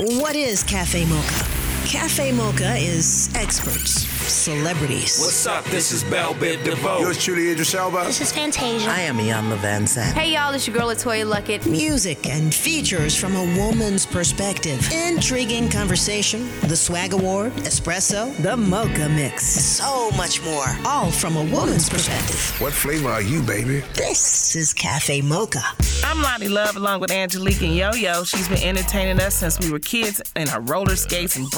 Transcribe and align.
What 0.00 0.36
is 0.36 0.62
Cafe 0.62 1.06
Mocha? 1.06 1.67
Cafe 1.88 2.32
Mocha 2.32 2.76
is 2.76 3.30
experts, 3.34 4.06
celebrities. 4.30 5.18
What's 5.20 5.46
up? 5.46 5.64
This 5.64 5.90
is 5.90 6.04
Bell 6.04 6.34
Biv 6.34 6.62
DeVoe. 6.62 6.98
Yours 7.00 7.16
truly, 7.24 7.50
Idris 7.50 7.74
Elba. 7.74 8.04
This 8.04 8.20
is 8.20 8.30
Fantasia. 8.30 8.90
I 8.90 9.00
am 9.00 9.16
Iyanla 9.16 9.56
Vanzant. 9.56 10.12
Hey 10.12 10.34
y'all, 10.34 10.52
it's 10.52 10.66
your 10.66 10.76
girl 10.76 10.88
LeToya 10.88 11.24
Luckett. 11.24 11.64
Music 11.66 12.28
and 12.28 12.54
features 12.54 13.16
from 13.16 13.34
a 13.36 13.56
woman's 13.56 14.04
perspective. 14.04 14.86
Intriguing 14.92 15.70
conversation, 15.70 16.46
the 16.68 16.76
Swag 16.76 17.14
Award, 17.14 17.52
Espresso, 17.64 18.36
the 18.42 18.54
Mocha 18.54 19.08
Mix. 19.08 19.46
So 19.46 20.10
much 20.10 20.44
more. 20.44 20.66
All 20.84 21.10
from 21.10 21.36
a 21.38 21.44
woman's 21.44 21.88
perspective. 21.88 22.54
What 22.60 22.74
flavor 22.74 23.08
are 23.08 23.22
you, 23.22 23.40
baby? 23.40 23.80
This 23.94 24.54
is 24.54 24.74
Cafe 24.74 25.22
Mocha. 25.22 25.64
I'm 26.04 26.18
Loni 26.18 26.50
Love 26.50 26.76
along 26.76 27.00
with 27.00 27.10
Angelique 27.10 27.62
and 27.62 27.74
Yo 27.74 27.92
Yo. 27.92 28.24
She's 28.24 28.46
been 28.46 28.62
entertaining 28.62 29.20
us 29.20 29.36
since 29.36 29.58
we 29.58 29.70
were 29.72 29.78
kids 29.78 30.20
in 30.36 30.48
her 30.48 30.60
roller 30.60 30.94
skates 30.94 31.36
and 31.36 31.50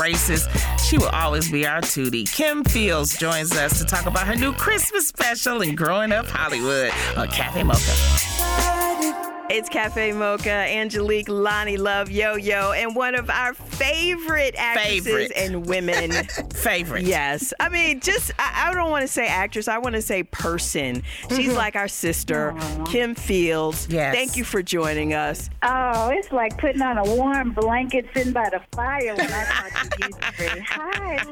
She 0.88 0.98
will 0.98 1.08
always 1.08 1.50
be 1.50 1.66
our 1.66 1.80
Tootie. 1.80 2.30
Kim 2.30 2.62
Fields 2.64 3.16
joins 3.18 3.52
us 3.52 3.78
to 3.78 3.84
talk 3.84 4.06
about 4.06 4.26
her 4.26 4.36
new 4.36 4.52
Christmas 4.52 5.08
special 5.08 5.62
and 5.62 5.76
growing 5.76 6.12
up 6.12 6.26
Hollywood 6.26 6.92
uh, 7.16 7.22
on 7.22 7.28
Cafe 7.28 7.62
Mocha. 7.62 9.39
It's 9.52 9.68
Cafe 9.68 10.12
Mocha, 10.12 10.48
Angelique, 10.48 11.26
Loni 11.26 11.76
Love, 11.76 12.08
Yo 12.08 12.36
Yo, 12.36 12.70
and 12.70 12.94
one 12.94 13.16
of 13.16 13.28
our 13.28 13.52
favorite 13.52 14.54
actresses 14.56 15.04
Favorite. 15.04 15.32
and 15.34 15.66
women. 15.66 16.12
Favorite. 16.54 17.02
yes. 17.02 17.52
I 17.58 17.68
mean, 17.68 17.98
just, 17.98 18.30
I, 18.38 18.68
I 18.68 18.74
don't 18.74 18.92
want 18.92 19.02
to 19.02 19.08
say 19.08 19.26
actress, 19.26 19.66
I 19.66 19.78
want 19.78 19.96
to 19.96 20.02
say 20.02 20.22
person. 20.22 21.02
She's 21.30 21.48
mm-hmm. 21.48 21.56
like 21.56 21.74
our 21.74 21.88
sister, 21.88 22.54
Kim 22.86 23.16
Fields. 23.16 23.88
Yes. 23.90 24.14
Thank 24.14 24.36
you 24.36 24.44
for 24.44 24.62
joining 24.62 25.14
us. 25.14 25.50
Oh, 25.64 26.10
it's 26.10 26.30
like 26.30 26.56
putting 26.58 26.80
on 26.80 26.98
a 26.98 27.16
warm 27.16 27.50
blanket 27.50 28.06
sitting 28.14 28.32
by 28.32 28.50
the 28.50 28.60
fire 28.70 29.16
when 29.16 29.32
I 29.32 29.44
talk 29.46 29.90
to 29.90 30.06
you. 30.06 30.48
three. 30.48 30.64
Hi, 30.68 31.24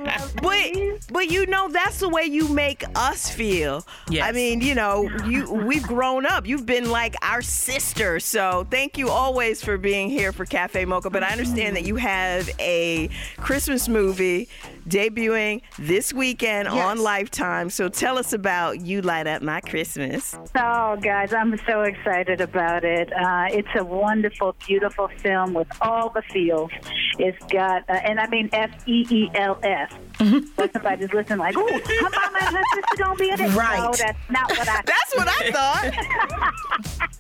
But, 0.43 0.43
lovely. 0.43 0.99
but 1.13 1.31
you 1.31 1.47
know 1.47 1.69
that's 1.69 2.01
the 2.01 2.09
way 2.09 2.25
you 2.25 2.49
make 2.49 2.83
us 2.97 3.31
feel. 3.31 3.87
Yes. 4.11 4.27
I 4.29 4.33
mean, 4.33 4.61
you 4.61 4.75
know, 4.75 5.09
you 5.25 5.53
we've 5.53 5.85
grown 5.85 6.27
up. 6.27 6.49
You've 6.49 6.67
been 6.67 6.91
like 6.91 7.15
our 7.23 7.43
sister. 7.43 8.08
So 8.17 8.67
thank 8.71 8.97
you 8.97 9.11
always 9.11 9.63
for 9.63 9.77
being 9.77 10.09
here 10.09 10.33
for 10.33 10.47
Cafe 10.47 10.85
Mocha. 10.87 11.11
But 11.11 11.23
I 11.23 11.29
understand 11.29 11.77
that 11.77 11.85
you 11.85 11.97
have 11.97 12.49
a 12.59 13.11
Christmas 13.37 13.89
movie 13.89 14.49
debuting 14.89 15.61
this 15.79 16.15
weekend 16.15 16.69
on 16.69 16.99
Lifetime. 16.99 17.69
So 17.69 17.89
tell 17.89 18.17
us 18.17 18.33
about 18.33 18.81
You 18.81 19.03
Light 19.03 19.27
Up 19.27 19.43
My 19.43 19.61
Christmas. 19.61 20.39
Oh, 20.57 20.97
guys, 20.97 21.35
I'm 21.35 21.59
so 21.67 21.83
excited 21.83 22.41
about 22.41 22.85
it. 22.85 23.13
Uh, 23.13 23.49
it's 23.51 23.69
a 23.77 23.85
wonderful, 23.85 24.57
beautiful 24.67 25.09
film 25.19 25.53
with 25.53 25.69
all 25.83 26.09
the 26.09 26.23
feels. 26.23 26.71
It's 27.19 27.45
got, 27.53 27.89
uh, 27.91 27.93
and 27.93 28.19
I 28.19 28.29
mean 28.29 28.49
F 28.53 28.71
E 28.89 29.07
E 29.11 29.31
L 29.35 29.59
S. 29.63 29.93
But 30.57 30.73
somebody's 30.73 31.13
listening 31.13 31.39
like, 31.39 31.55
oh, 31.57 31.67
her 31.67 32.11
mama 32.11 32.39
and 32.41 32.57
her 32.57 32.63
sister 32.75 32.97
gonna 33.05 33.15
be 33.17 33.31
in 33.31 33.41
it. 33.41 33.55
Right. 33.55 33.79
No, 33.79 33.93
that's 33.93 34.19
not 34.31 34.51
what 34.51 34.69
I. 34.69 34.83
That's 34.85 35.15
what 35.15 35.29
I 35.29 35.51
thought. 35.53 37.09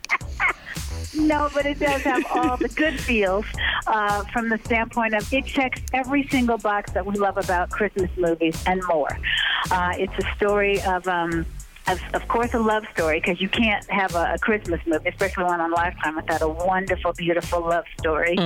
No, 1.16 1.50
but 1.52 1.66
it 1.66 1.78
does 1.78 2.02
have 2.02 2.24
all 2.30 2.56
the 2.56 2.68
good 2.68 2.98
feels 3.00 3.44
uh, 3.86 4.24
from 4.24 4.48
the 4.48 4.58
standpoint 4.64 5.14
of 5.14 5.32
it 5.32 5.46
checks 5.46 5.80
every 5.92 6.26
single 6.28 6.58
box 6.58 6.92
that 6.92 7.04
we 7.04 7.16
love 7.16 7.38
about 7.38 7.70
Christmas 7.70 8.10
movies 8.16 8.62
and 8.66 8.82
more. 8.88 9.18
Uh, 9.70 9.94
it's 9.96 10.12
a 10.18 10.36
story 10.36 10.80
of. 10.82 11.06
Um, 11.08 11.46
of, 11.86 12.00
of 12.12 12.28
course, 12.28 12.52
a 12.52 12.58
love 12.58 12.84
story 12.92 13.18
because 13.18 13.40
you 13.40 13.48
can't 13.48 13.88
have 13.88 14.14
a, 14.14 14.34
a 14.34 14.38
Christmas 14.38 14.78
movie, 14.86 15.08
especially 15.08 15.44
one 15.44 15.58
on 15.58 15.70
Lifetime, 15.70 16.16
without 16.16 16.42
a 16.42 16.48
wonderful, 16.48 17.14
beautiful 17.14 17.60
love 17.60 17.84
story. 17.98 18.36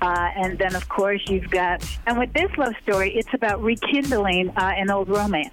Uh, 0.00 0.30
and 0.36 0.58
then, 0.58 0.76
of 0.76 0.88
course, 0.88 1.20
you've 1.26 1.50
got, 1.50 1.84
and 2.06 2.18
with 2.18 2.32
this 2.34 2.56
love 2.56 2.74
story, 2.84 3.12
it's 3.16 3.34
about 3.34 3.60
rekindling 3.62 4.50
uh, 4.50 4.74
an 4.76 4.90
old 4.90 5.08
romance. 5.08 5.50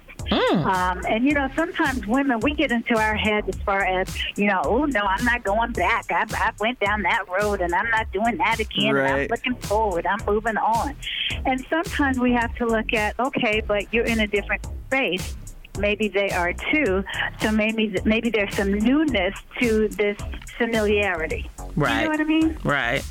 Um, 0.64 1.02
and 1.08 1.24
you 1.24 1.34
know, 1.34 1.48
sometimes 1.54 2.06
women 2.06 2.40
we 2.40 2.54
get 2.54 2.70
into 2.72 2.96
our 2.96 3.14
head 3.14 3.48
as 3.48 3.56
far 3.62 3.84
as 3.84 4.08
you 4.36 4.46
know, 4.46 4.62
oh 4.64 4.84
no, 4.84 5.00
I'm 5.00 5.24
not 5.24 5.44
going 5.44 5.72
back. 5.72 6.06
I, 6.10 6.26
I 6.34 6.52
went 6.60 6.80
down 6.80 7.02
that 7.02 7.28
road, 7.28 7.60
and 7.60 7.74
I'm 7.74 7.90
not 7.90 8.10
doing 8.12 8.36
that 8.38 8.58
again. 8.60 8.96
And 8.96 9.08
I'm 9.22 9.26
looking 9.28 9.54
forward. 9.56 10.06
I'm 10.06 10.24
moving 10.26 10.56
on. 10.56 10.94
And 11.44 11.64
sometimes 11.68 12.18
we 12.18 12.32
have 12.32 12.54
to 12.56 12.66
look 12.66 12.92
at 12.92 13.18
okay, 13.18 13.60
but 13.66 13.92
you're 13.92 14.04
in 14.06 14.20
a 14.20 14.26
different 14.26 14.66
space. 14.86 15.36
Maybe 15.78 16.08
they 16.08 16.30
are 16.30 16.52
too. 16.52 17.02
So 17.40 17.50
maybe 17.50 17.96
maybe 18.04 18.28
there's 18.30 18.54
some 18.54 18.72
newness 18.72 19.34
to 19.60 19.88
this 19.88 20.18
familiarity. 20.58 21.48
You 21.76 21.82
Right. 21.84 22.04
know 22.04 22.10
what 22.10 22.20
I 22.20 22.24
mean? 22.24 22.56
Right. 22.64 23.02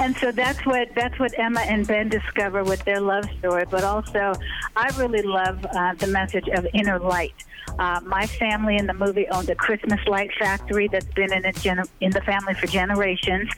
And 0.00 0.16
so 0.18 0.30
that's 0.32 0.64
what 0.64 0.88
that's 0.94 1.18
what 1.18 1.36
Emma 1.38 1.60
and 1.60 1.86
Ben 1.86 2.08
discover 2.08 2.62
with 2.64 2.84
their 2.84 3.00
love 3.00 3.24
story. 3.38 3.64
But 3.70 3.84
also, 3.84 4.32
I 4.76 4.88
really 4.96 5.22
love 5.22 5.64
uh, 5.66 5.94
the 5.98 6.06
message 6.06 6.48
of 6.48 6.66
inner 6.72 6.98
light. 6.98 7.34
Uh, 7.78 8.00
my 8.06 8.26
family 8.26 8.76
in 8.76 8.86
the 8.86 8.94
movie 8.94 9.28
owned 9.28 9.48
a 9.50 9.54
Christmas 9.54 10.00
light 10.06 10.30
factory 10.38 10.88
that's 10.88 11.04
been 11.14 11.32
in, 11.32 11.44
a 11.44 11.52
gen- 11.52 11.84
in 12.00 12.10
the 12.10 12.20
family 12.22 12.54
for 12.54 12.66
generations, 12.66 13.48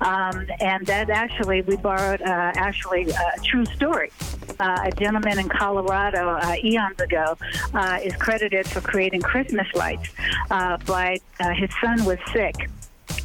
um, 0.00 0.46
and 0.60 0.86
that 0.86 1.10
actually 1.10 1.62
we 1.62 1.76
borrowed 1.76 2.22
uh, 2.22 2.52
actually 2.56 3.10
a 3.10 3.40
true 3.42 3.64
story. 3.66 4.10
Uh, 4.60 4.78
a 4.84 4.92
gentleman 4.92 5.38
in 5.38 5.48
Colorado 5.48 6.28
uh, 6.28 6.54
eons 6.64 6.98
ago 7.00 7.36
uh, 7.74 7.98
is 8.02 8.14
credited 8.16 8.66
for 8.68 8.80
creating 8.80 9.20
Christmas 9.20 9.66
lights. 9.74 10.08
Uh, 10.50 10.76
by 10.86 11.18
uh, 11.40 11.50
his 11.50 11.70
son 11.80 12.04
was 12.04 12.18
sick. 12.32 12.54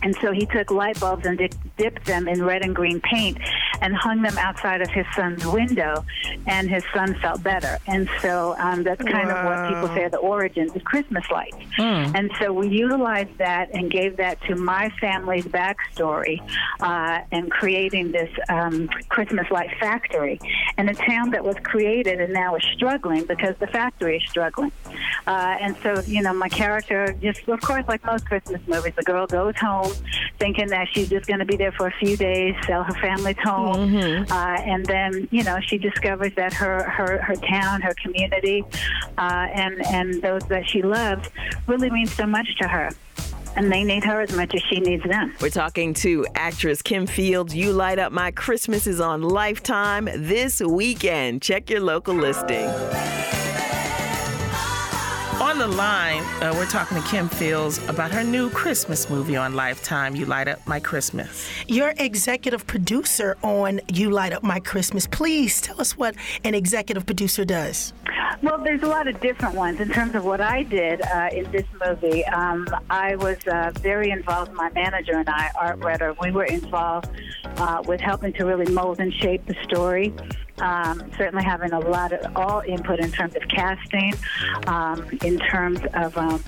And 0.04 0.16
so 0.22 0.32
he 0.32 0.46
took 0.46 0.72
light 0.72 1.00
bulbs 1.00 1.26
and 1.26 1.38
dipped 1.78 2.06
them 2.06 2.28
in 2.28 2.44
red 2.44 2.64
and 2.64 2.76
green 2.76 3.00
paint 3.02 3.38
and 3.82 3.96
hung 3.96 4.22
them 4.22 4.38
outside 4.38 4.82
of 4.82 4.90
his 4.90 5.06
son's 5.16 5.46
window, 5.46 6.06
and 6.48 6.70
his 6.70 6.84
son 6.94 7.14
felt 7.22 7.42
better. 7.44 7.78
And 7.88 8.10
so 8.22 8.56
um, 8.58 8.84
that's 8.84 9.04
kind 9.04 9.30
of 9.30 9.46
what 9.46 9.74
people 9.74 9.88
say 9.96 10.04
are 10.04 10.10
the 10.10 10.18
origins 10.18 10.76
of 10.76 10.84
Christmas 10.84 11.30
lights. 11.32 11.58
And 12.16 12.32
so 12.40 12.54
we 12.54 12.68
utilized 12.68 13.38
that 13.38 13.70
and 13.74 13.90
gave 13.92 14.18
that 14.18 14.42
to 14.44 14.56
my 14.56 14.90
family's 15.02 15.46
backstory 15.46 16.40
uh, 16.80 17.22
and 17.32 17.50
creating 17.52 18.12
this 18.12 18.30
um, 18.50 18.88
Christmas 19.10 19.50
light 19.52 19.72
factory 19.80 20.40
in 20.78 20.90
a 20.90 20.94
town 20.94 21.32
that 21.32 21.44
was 21.44 21.56
created 21.64 22.20
and 22.22 22.34
now 22.34 22.56
is 22.56 22.64
struggling 22.74 23.26
because 23.26 23.56
the 23.60 23.68
factory 23.68 24.18
is 24.18 24.24
struggling. 24.30 24.72
Uh, 25.28 25.58
and 25.60 25.76
so, 25.84 26.02
you 26.02 26.22
know, 26.22 26.34
my 26.34 26.50
character 26.50 27.14
just, 27.22 27.48
of 27.48 27.62
course, 27.62 27.86
like 27.88 28.04
most 28.06 28.26
Christmas 28.26 28.62
movies, 28.68 28.94
the 28.96 29.04
girl 29.04 29.26
goes 29.28 29.56
home 29.58 29.92
thinking 30.40 30.68
that 30.68 30.88
she's 30.92 31.10
just 31.10 31.28
going 31.28 31.40
to 31.40 31.46
be 31.46 31.56
there 31.56 31.72
for 31.72 31.88
a 31.88 31.94
few 32.00 32.16
days, 32.18 32.56
sell 32.66 32.84
her 32.84 32.94
family's 32.94 33.38
home, 33.44 33.71
uh, 33.74 34.62
and 34.66 34.86
then, 34.86 35.28
you 35.32 35.44
know, 35.44 35.60
she 35.60 35.78
discovers 35.78 36.34
that 36.36 36.54
her 36.54 36.84
her, 36.84 37.22
her 37.22 37.36
town, 37.36 37.82
her 37.82 37.94
community, 38.04 38.64
uh, 39.18 39.48
and 39.54 39.86
and 39.88 40.22
those 40.22 40.44
that 40.46 40.68
she 40.68 40.82
loves 40.82 41.30
really 41.68 41.90
mean 41.90 42.08
so 42.08 42.26
much 42.26 42.56
to 42.58 42.68
her. 42.68 42.90
And 43.56 43.70
they 43.70 43.84
need 43.84 44.06
her 44.06 44.22
as 44.22 44.34
much 44.34 44.56
as 44.56 44.62
she 44.70 44.80
needs 44.80 45.04
them. 45.04 45.34
We're 45.42 45.50
talking 45.50 45.94
to 45.96 46.26
actress 46.36 46.82
Kim 46.82 47.06
Fields. 47.06 47.54
You 47.54 47.74
Light 47.74 48.00
Up 48.00 48.14
My 48.14 48.32
Christmas 48.32 48.88
is 48.88 49.02
on 49.02 49.24
Lifetime 49.24 50.08
this 50.16 50.62
weekend. 50.62 51.42
Check 51.42 51.70
your 51.70 51.82
local 51.82 52.16
listing. 52.16 52.70
On 55.52 55.58
the 55.58 55.68
line, 55.68 56.24
uh, 56.42 56.54
we're 56.56 56.66
talking 56.66 56.96
to 56.96 57.06
Kim 57.10 57.28
Fields 57.28 57.78
about 57.90 58.10
her 58.12 58.24
new 58.24 58.50
Christmas 58.52 59.10
movie 59.10 59.36
on 59.36 59.54
Lifetime, 59.54 60.16
You 60.16 60.26
Light 60.26 60.48
Up 60.48 60.66
My 60.66 60.80
Christmas. 60.80 61.46
You're 61.68 61.94
executive 61.98 62.66
producer 62.66 63.36
on 63.44 63.82
You 63.90 64.12
Light 64.12 64.32
Up 64.32 64.44
My 64.44 64.62
Christmas. 64.62 65.08
Please 65.08 65.60
tell 65.60 65.82
us 65.82 65.98
what 65.98 66.16
an 66.46 66.56
executive 66.56 67.06
producer 67.06 67.44
does. 67.44 67.92
Well, 68.42 68.60
there's 68.60 68.82
a 68.82 68.88
lot 68.88 69.10
of 69.10 69.20
different 69.20 69.56
ones 69.56 69.82
in 69.82 69.90
terms 69.90 70.16
of 70.16 70.24
what 70.24 70.40
I 70.40 70.64
did 70.64 71.02
uh, 71.02 71.30
in 71.34 71.52
this 71.52 71.66
movie. 71.86 72.24
Um, 72.28 72.66
I 72.90 73.18
was 73.18 73.38
uh, 73.46 73.72
very 73.76 74.10
involved. 74.10 74.54
My 74.54 74.70
manager 74.70 75.18
and 75.18 75.28
I, 75.28 75.52
Art 75.60 75.80
Redder, 75.80 76.16
we 76.22 76.32
were 76.32 76.46
involved 76.46 77.12
uh, 77.58 77.84
with 77.86 78.00
helping 78.00 78.32
to 78.34 78.46
really 78.46 78.72
mold 78.72 79.02
and 79.02 79.14
shape 79.14 79.46
the 79.48 79.56
story. 79.64 80.14
Um, 80.62 81.12
certainly 81.18 81.44
having 81.44 81.74
a 81.74 81.80
lot 81.80 82.14
of 82.14 82.38
all 82.38 82.62
input 82.62 83.00
in 83.00 83.12
terms 83.12 83.36
of 83.36 83.42
casting, 83.48 84.14
um, 84.68 85.06
in 85.24 85.40
terms 85.40 85.80
of 85.94 86.16
um, 86.18 86.44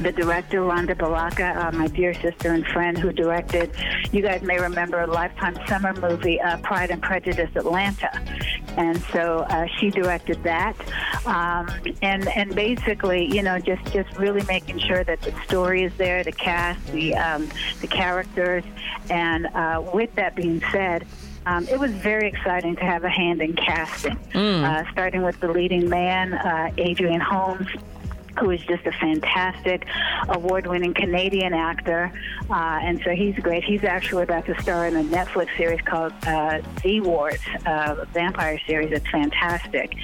the 0.00 0.12
director 0.12 0.60
Rhonda 0.60 0.96
Baraka, 0.96 1.66
uh, 1.66 1.72
my 1.72 1.88
dear 1.88 2.14
sister 2.14 2.52
and 2.52 2.66
friend 2.66 2.96
who 2.98 3.12
directed. 3.12 3.70
You 4.12 4.22
guys 4.22 4.42
may 4.42 4.58
remember 4.58 5.00
a 5.00 5.06
Lifetime 5.06 5.58
summer 5.66 5.92
movie, 5.94 6.40
uh, 6.40 6.56
Pride 6.58 6.90
and 6.90 7.02
Prejudice 7.02 7.50
Atlanta, 7.54 8.10
and 8.76 9.00
so 9.12 9.46
uh, 9.48 9.66
she 9.78 9.90
directed 9.90 10.42
that. 10.44 10.76
Um, 11.26 11.68
and 12.02 12.26
and 12.28 12.54
basically, 12.54 13.26
you 13.34 13.42
know, 13.42 13.58
just 13.58 13.84
just 13.92 14.16
really 14.16 14.42
making 14.44 14.78
sure 14.78 15.04
that 15.04 15.20
the 15.22 15.32
story 15.46 15.84
is 15.84 15.92
there, 15.96 16.24
the 16.24 16.32
cast, 16.32 16.84
the 16.88 17.14
um, 17.14 17.48
the 17.80 17.86
characters, 17.86 18.64
and 19.10 19.46
uh, 19.46 19.82
with 19.92 20.14
that 20.16 20.34
being 20.34 20.62
said. 20.72 21.06
Um, 21.46 21.68
it 21.68 21.78
was 21.78 21.92
very 21.92 22.28
exciting 22.28 22.76
to 22.76 22.82
have 22.82 23.04
a 23.04 23.08
hand 23.08 23.42
in 23.42 23.54
casting, 23.54 24.16
uh, 24.34 24.84
starting 24.92 25.22
with 25.22 25.38
the 25.40 25.48
leading 25.48 25.88
man, 25.88 26.32
uh, 26.32 26.70
Adrian 26.78 27.20
Holmes, 27.20 27.68
who 28.38 28.50
is 28.50 28.60
just 28.62 28.84
a 28.86 28.92
fantastic 28.92 29.86
award-winning 30.28 30.94
Canadian 30.94 31.52
actor, 31.52 32.10
uh, 32.50 32.80
and 32.82 33.00
so 33.04 33.10
he's 33.10 33.36
great. 33.36 33.62
He's 33.62 33.84
actually 33.84 34.24
about 34.24 34.46
to 34.46 34.60
star 34.60 34.86
in 34.88 34.96
a 34.96 35.04
Netflix 35.04 35.56
series 35.56 35.80
called 35.82 36.12
uh, 36.26 36.60
V 36.82 37.00
Wars, 37.00 37.38
uh, 37.66 38.04
vampire 38.12 38.58
series. 38.66 38.90
It's 38.90 39.08
fantastic. 39.08 39.94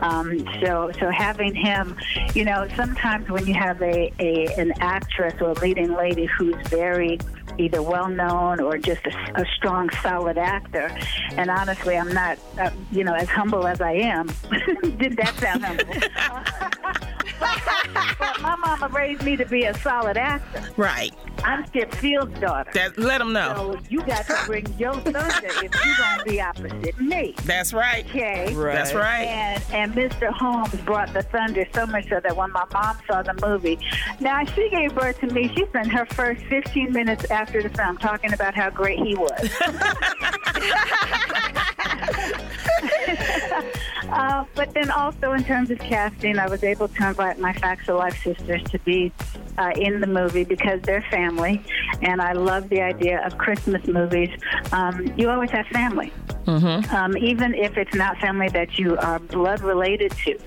Um, 0.00 0.46
so, 0.60 0.90
so 0.98 1.10
having 1.10 1.54
him, 1.54 1.96
you 2.34 2.44
know, 2.44 2.66
sometimes 2.74 3.30
when 3.30 3.46
you 3.46 3.54
have 3.54 3.80
a, 3.82 4.12
a 4.18 4.46
an 4.58 4.72
actress 4.80 5.34
or 5.40 5.50
a 5.50 5.58
leading 5.60 5.94
lady 5.94 6.26
who's 6.26 6.56
very 6.68 7.18
either 7.58 7.82
well 7.82 8.08
known 8.08 8.60
or 8.60 8.78
just 8.78 9.06
a, 9.06 9.40
a, 9.40 9.44
strong, 9.56 9.90
solid 10.02 10.38
actor. 10.38 10.96
And 11.32 11.50
honestly, 11.50 11.96
I'm 11.96 12.12
not, 12.12 12.38
uh, 12.58 12.70
you 12.90 13.04
know, 13.04 13.14
as 13.14 13.28
humble 13.28 13.66
as 13.66 13.80
I 13.80 13.92
am. 13.92 14.26
Did 14.98 15.16
that 15.16 15.34
sound 15.38 15.64
humble? 15.64 15.84
but 17.40 18.40
my 18.40 18.56
mama 18.56 18.88
raised 18.88 19.22
me 19.22 19.36
to 19.36 19.44
be 19.44 19.64
a 19.64 19.74
solid 19.78 20.16
actor. 20.16 20.62
Right. 20.76 21.12
I'm 21.44 21.64
Chip 21.70 21.94
Fields' 21.94 22.38
daughter. 22.40 22.70
That, 22.72 22.98
let 22.98 23.18
them 23.18 23.32
know. 23.32 23.76
So 23.76 23.80
you 23.88 24.00
got 24.02 24.26
to 24.26 24.36
bring 24.46 24.66
your 24.78 24.94
thunder 24.94 25.46
if 25.46 25.62
you're 25.62 25.96
going 25.96 26.18
to 26.18 26.24
be 26.24 26.40
opposite 26.40 27.00
me. 27.00 27.34
That's 27.44 27.72
right. 27.72 28.06
Okay. 28.06 28.54
Right. 28.54 28.74
That's 28.74 28.94
right. 28.94 29.26
And, 29.26 29.62
and 29.72 29.94
Mr. 29.94 30.32
Holmes 30.32 30.74
brought 30.82 31.12
the 31.12 31.22
thunder 31.22 31.66
so 31.74 31.86
much 31.86 32.08
so 32.08 32.20
that 32.20 32.36
when 32.36 32.52
my 32.52 32.64
mom 32.72 32.98
saw 33.06 33.22
the 33.22 33.34
movie, 33.46 33.78
now 34.20 34.44
she 34.44 34.68
gave 34.70 34.94
birth 34.94 35.20
to 35.20 35.26
me. 35.26 35.52
She 35.54 35.66
spent 35.66 35.92
her 35.92 36.06
first 36.06 36.42
15 36.44 36.92
minutes 36.92 37.30
after 37.30 37.45
the 37.52 37.68
film 37.70 37.98
talking 37.98 38.32
about 38.32 38.54
how 38.54 38.70
great 38.70 38.98
he 38.98 39.14
was. 39.14 39.50
uh, 44.10 44.44
but 44.54 44.72
then 44.74 44.90
also 44.90 45.32
in 45.32 45.44
terms 45.44 45.70
of 45.70 45.78
casting, 45.78 46.38
I 46.38 46.48
was 46.48 46.64
able 46.64 46.88
to 46.88 47.08
invite 47.08 47.38
my 47.38 47.52
Facts 47.52 47.88
of 47.88 47.96
Life 47.96 48.22
sisters 48.22 48.62
to 48.64 48.78
be 48.80 49.12
uh, 49.58 49.72
in 49.76 50.00
the 50.00 50.06
movie 50.06 50.44
because 50.44 50.80
they're 50.82 51.04
family, 51.10 51.62
and 52.02 52.20
I 52.20 52.32
love 52.32 52.68
the 52.68 52.80
idea 52.80 53.24
of 53.24 53.38
Christmas 53.38 53.86
movies. 53.86 54.30
Um, 54.72 55.12
you 55.16 55.30
always 55.30 55.50
have 55.50 55.66
family. 55.68 56.12
Mm-hmm. 56.46 56.94
Um, 56.94 57.16
even 57.18 57.54
if 57.54 57.76
it's 57.76 57.94
not 57.94 58.18
family 58.18 58.48
that 58.50 58.78
you 58.78 58.96
are 58.98 59.18
blood 59.18 59.60
related 59.60 60.12
to, 60.24 60.38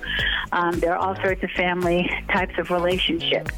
um, 0.52 0.80
there 0.80 0.96
are 0.96 0.98
all 0.98 1.16
sorts 1.18 1.44
of 1.44 1.52
family 1.52 2.10
types 2.30 2.58
of 2.58 2.72
relationships. 2.72 3.54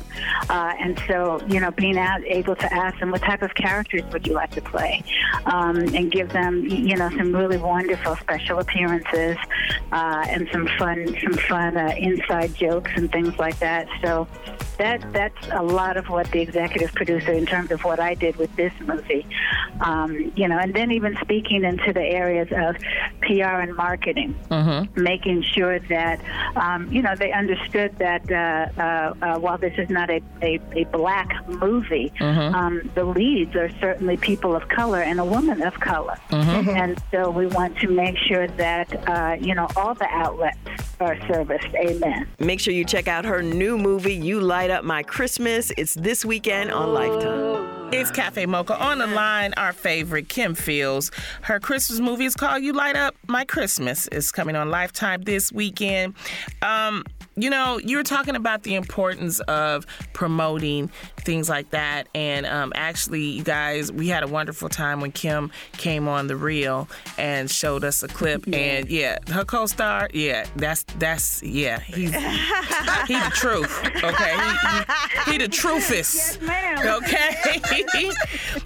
Uh, 0.50 0.74
and 0.80 1.02
so, 1.08 1.42
you 1.48 1.60
know, 1.60 1.72
being 1.72 1.98
able 1.98 2.56
to 2.56 2.74
ask 2.74 3.00
them 3.00 3.12
what 3.12 3.22
type 3.22 3.42
of 3.42 3.54
characters 3.54 4.02
would 4.12 4.28
you 4.28 4.34
like 4.34 4.52
to 4.52 4.62
play, 4.62 5.04
um, 5.46 5.78
and 5.78 6.12
give 6.12 6.32
them, 6.34 6.66
you 6.66 6.96
know, 6.98 7.10
some 7.12 7.34
really 7.34 7.58
wonderful 7.58 8.16
special 8.18 8.60
appearances 8.60 9.38
uh, 9.92 10.26
and 10.28 10.50
some 10.52 10.68
fun, 10.78 11.16
some 11.24 11.34
fun 11.34 11.78
uh, 11.78 11.94
inside 11.98 12.54
jokes 12.56 12.92
and 12.96 13.12
things 13.12 13.38
like 13.38 13.58
that. 13.60 13.88
So 14.02 14.28
that 14.78 15.14
that's 15.14 15.48
a 15.52 15.62
lot 15.62 15.96
of 15.96 16.10
what 16.10 16.30
the 16.32 16.42
executive 16.42 16.92
producer, 16.94 17.32
in 17.32 17.46
terms 17.46 17.72
of 17.72 17.84
what 17.84 18.00
I 18.00 18.16
did 18.16 18.36
with 18.38 18.54
this 18.56 18.74
movie, 18.82 19.26
um, 19.80 20.32
you 20.36 20.48
know, 20.48 20.58
and 20.58 20.74
then 20.74 20.92
even 20.92 21.16
speaking 21.22 21.64
into 21.64 21.94
the 21.94 22.02
areas 22.32 22.52
of 22.52 22.82
PR 23.22 23.62
and 23.62 23.76
marketing, 23.76 24.36
mm-hmm. 24.50 25.02
making 25.02 25.44
sure 25.44 25.80
that 25.80 26.22
um, 26.56 26.92
you 26.92 27.02
know 27.02 27.16
they 27.16 27.32
understood 27.32 27.98
that 28.00 28.30
uh, 28.32 28.82
uh, 28.82 29.14
uh, 29.22 29.40
while 29.40 29.58
this 29.58 29.74
is 29.78 29.90
not 29.90 30.10
a, 30.10 30.22
a, 30.42 30.60
a 30.74 30.84
black 30.86 31.48
movie, 31.48 32.12
mm-hmm. 32.20 32.56
um, 32.56 32.90
the 32.96 33.04
leads 33.04 33.56
are 33.56 33.70
certainly 33.80 34.18
people 34.18 34.56
of 34.56 34.68
color 34.70 35.02
and 35.02 35.20
a 35.20 35.26
woman 35.26 35.62
of 35.62 35.80
color, 35.80 36.18
mm-hmm. 36.30 36.70
and 36.70 37.02
so 37.12 37.30
we 37.30 37.48
want 37.48 37.78
to 37.80 37.88
make 37.90 38.18
sure 38.18 38.48
that 38.48 39.10
uh, 39.10 39.36
you 39.40 39.56
know 39.56 39.68
all 39.76 39.94
the 39.94 40.08
outlets 40.10 40.58
are 41.00 41.18
serviced. 41.28 41.74
Amen. 41.76 42.28
Make 42.40 42.60
sure 42.60 42.74
you 42.74 42.86
check 42.86 43.08
out 43.08 43.26
her 43.26 43.42
new 43.42 43.78
movie, 43.78 44.14
You 44.14 44.40
Light 44.40 44.70
Up 44.70 44.84
My 44.84 45.04
Christmas. 45.04 45.72
It's 45.78 45.96
this 45.96 46.24
weekend 46.24 46.72
on 46.72 46.94
Lifetime. 46.94 47.61
It's 47.94 48.10
Cafe 48.10 48.46
Mocha. 48.46 48.82
On 48.82 49.00
the 49.00 49.08
line, 49.08 49.54
our 49.58 49.74
favorite, 49.74 50.30
Kim 50.30 50.56
Fields. 50.56 51.12
Her 51.42 51.60
Christmas 51.60 52.00
movie 52.00 52.24
is 52.24 52.36
called 52.36 52.64
You 52.64 52.72
Light 52.72 52.96
Up 52.96 53.16
My 53.28 53.44
Christmas. 53.44 54.08
It's 54.14 54.32
coming 54.32 54.56
on 54.56 54.70
Lifetime 54.70 55.24
this 55.24 55.52
weekend. 55.52 56.16
Um, 56.62 57.04
you 57.36 57.50
know, 57.50 57.78
you 57.78 57.98
were 57.98 58.04
talking 58.04 58.36
about 58.36 58.64
the 58.64 58.76
importance 58.76 59.40
of 59.42 59.86
promoting 60.14 60.90
things 61.18 61.50
like 61.50 61.70
that. 61.72 62.08
And 62.14 62.46
um, 62.46 62.74
actually, 62.76 63.24
you 63.24 63.44
guys, 63.44 63.92
we 63.92 64.10
had 64.10 64.24
a 64.24 64.28
wonderful 64.28 64.70
time 64.70 65.00
when 65.00 65.12
Kim 65.12 65.52
came 65.74 66.08
on 66.08 66.28
the 66.28 66.36
reel 66.36 66.90
and 67.18 67.50
showed 67.50 67.84
us 67.84 68.04
a 68.04 68.08
clip. 68.08 68.46
Yeah. 68.48 68.58
And 68.58 68.90
yeah, 68.90 69.18
her 69.30 69.46
co-star, 69.46 70.10
yeah, 70.14 70.46
that's 70.58 70.84
that's 70.98 71.42
yeah, 71.44 71.80
he's 71.80 72.14
he 72.14 73.14
the 73.14 73.32
truth. 73.34 74.04
Okay, 74.04 74.36
he, 74.38 75.26
he, 75.26 75.32
he 75.32 75.38
the 75.38 75.48
truthest. 75.48 76.40
Yes, 76.42 76.86
okay. 76.86 78.12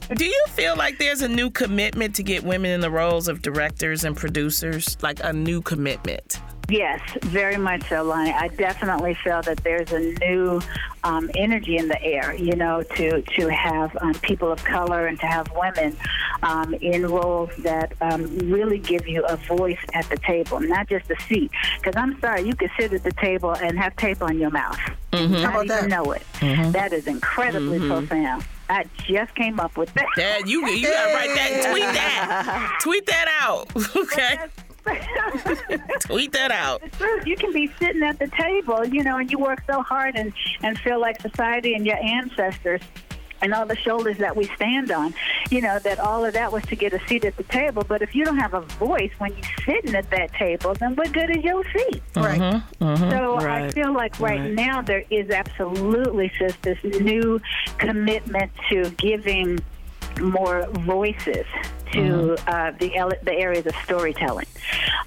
Do 0.15 0.25
you 0.25 0.45
feel 0.49 0.75
like 0.75 0.97
there's 0.97 1.21
a 1.21 1.27
new 1.27 1.49
commitment 1.49 2.15
to 2.15 2.23
get 2.23 2.43
women 2.43 2.71
in 2.71 2.81
the 2.81 2.91
roles 2.91 3.27
of 3.27 3.41
directors 3.41 4.03
and 4.03 4.15
producers, 4.15 4.97
like 5.01 5.19
a 5.23 5.33
new 5.33 5.61
commitment? 5.61 6.39
Yes, 6.69 6.99
very 7.21 7.57
much 7.57 7.87
so, 7.89 8.05
Loni. 8.05 8.33
I 8.33 8.47
definitely 8.47 9.13
feel 9.13 9.41
that 9.43 9.57
there's 9.63 9.91
a 9.91 9.99
new 9.99 10.61
um, 11.03 11.29
energy 11.35 11.77
in 11.77 11.87
the 11.87 12.01
air, 12.03 12.33
you 12.33 12.55
know, 12.55 12.81
to, 12.81 13.21
to 13.21 13.47
have 13.49 13.95
um, 14.01 14.13
people 14.15 14.51
of 14.51 14.63
color 14.63 15.05
and 15.05 15.19
to 15.19 15.27
have 15.27 15.51
women 15.55 15.95
um, 16.41 16.73
in 16.75 17.05
roles 17.07 17.51
that 17.59 17.93
um, 18.01 18.37
really 18.39 18.79
give 18.79 19.07
you 19.07 19.23
a 19.25 19.35
voice 19.37 19.79
at 19.93 20.09
the 20.09 20.17
table, 20.17 20.59
not 20.59 20.89
just 20.89 21.09
a 21.11 21.21
seat. 21.21 21.51
Because 21.77 21.95
I'm 21.95 22.19
sorry, 22.19 22.41
you 22.41 22.55
could 22.55 22.71
sit 22.77 22.93
at 22.93 23.03
the 23.03 23.13
table 23.13 23.51
and 23.51 23.77
have 23.77 23.95
tape 23.95 24.23
on 24.23 24.39
your 24.39 24.51
mouth. 24.51 24.79
Mm-hmm. 25.11 25.33
Not 25.33 25.65
even 25.65 25.67
that? 25.67 25.87
know 25.87 26.11
it. 26.13 26.23
Mm-hmm. 26.39 26.71
That 26.71 26.93
is 26.93 27.05
incredibly 27.07 27.79
mm-hmm. 27.79 28.07
profound. 28.07 28.43
I 28.67 28.85
just 29.03 29.35
came 29.35 29.59
up 29.59 29.77
with 29.77 29.93
that. 29.93 30.07
Dad, 30.15 30.49
you 30.49 30.67
you 30.67 30.87
gotta 30.87 31.13
write 31.13 31.35
that, 31.35 31.69
tweet 31.71 31.83
that, 31.83 32.77
tweet 32.81 33.05
that 33.05 33.39
out, 33.41 33.71
okay? 33.95 34.37
Tweet 36.01 36.31
that 36.33 36.51
out. 36.51 36.81
The 36.81 36.89
truth. 36.89 37.27
You 37.27 37.35
can 37.35 37.51
be 37.51 37.71
sitting 37.79 38.03
at 38.03 38.19
the 38.19 38.27
table, 38.27 38.85
you 38.85 39.03
know, 39.03 39.17
and 39.17 39.31
you 39.31 39.39
work 39.39 39.63
so 39.67 39.81
hard 39.81 40.15
and, 40.15 40.33
and 40.61 40.77
feel 40.79 40.99
like 40.99 41.21
society 41.21 41.73
and 41.73 41.85
your 41.85 41.97
ancestors 41.97 42.81
and 43.41 43.53
all 43.53 43.65
the 43.65 43.75
shoulders 43.75 44.17
that 44.17 44.35
we 44.35 44.45
stand 44.55 44.91
on, 44.91 45.13
you 45.49 45.61
know, 45.61 45.77
that 45.79 45.99
all 45.99 46.25
of 46.25 46.33
that 46.33 46.51
was 46.51 46.63
to 46.65 46.75
get 46.75 46.93
a 46.93 47.07
seat 47.07 47.25
at 47.25 47.35
the 47.37 47.43
table. 47.43 47.83
But 47.87 48.01
if 48.01 48.15
you 48.15 48.25
don't 48.25 48.37
have 48.37 48.53
a 48.53 48.61
voice 48.61 49.11
when 49.17 49.33
you're 49.33 49.65
sitting 49.65 49.95
at 49.95 50.09
that 50.11 50.33
table, 50.33 50.73
then 50.73 50.95
what 50.95 51.11
good 51.11 51.29
is 51.35 51.43
your 51.43 51.63
seat? 51.71 52.01
Right. 52.15 52.39
Mm-hmm, 52.39 52.83
mm-hmm, 52.83 53.09
so 53.11 53.35
right. 53.37 53.65
I 53.65 53.71
feel 53.71 53.93
like 53.93 54.19
right, 54.19 54.39
right, 54.39 54.51
now 54.51 54.81
there 54.81 55.03
is 55.09 55.29
absolutely 55.29 56.31
just 56.39 56.61
this 56.61 56.81
new 56.83 57.41
commitment 57.77 58.51
to 58.69 58.89
giving 58.91 59.59
more 60.19 60.65
voices 60.67 61.45
to 61.95 62.01
mm-hmm. 62.01 62.49
uh, 62.49 62.71
the 62.79 63.17
the 63.23 63.33
areas 63.33 63.65
of 63.65 63.75
storytelling 63.83 64.47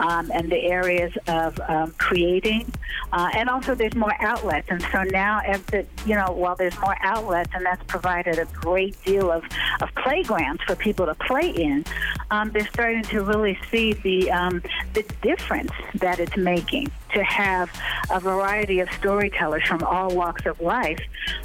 um, 0.00 0.30
and 0.32 0.50
the 0.50 0.62
areas 0.62 1.12
of 1.26 1.58
um, 1.68 1.92
creating, 1.98 2.70
uh, 3.12 3.30
and 3.34 3.48
also 3.48 3.74
there's 3.74 3.94
more 3.94 4.14
outlets. 4.20 4.68
And 4.70 4.82
so 4.92 5.02
now, 5.04 5.40
as 5.40 5.62
the 5.62 5.86
you 6.06 6.14
know, 6.14 6.32
while 6.32 6.56
there's 6.56 6.78
more 6.80 6.96
outlets, 7.00 7.50
and 7.54 7.64
that's 7.64 7.82
provided 7.84 8.38
a 8.38 8.46
great 8.46 9.02
deal 9.04 9.30
of, 9.30 9.44
of 9.80 9.88
playgrounds 9.96 10.62
for 10.64 10.74
people 10.76 11.06
to 11.06 11.14
play 11.14 11.50
in, 11.50 11.84
um, 12.30 12.50
they're 12.50 12.66
starting 12.66 13.02
to 13.04 13.22
really 13.22 13.58
see 13.70 13.92
the 13.92 14.30
um, 14.30 14.62
the 14.94 15.04
difference 15.22 15.72
that 15.94 16.18
it's 16.18 16.36
making 16.36 16.90
to 17.14 17.24
have 17.24 17.70
a 18.10 18.20
variety 18.20 18.80
of 18.80 18.88
storytellers 18.92 19.66
from 19.66 19.82
all 19.82 20.14
walks 20.14 20.46
of 20.46 20.60
life 20.60 21.00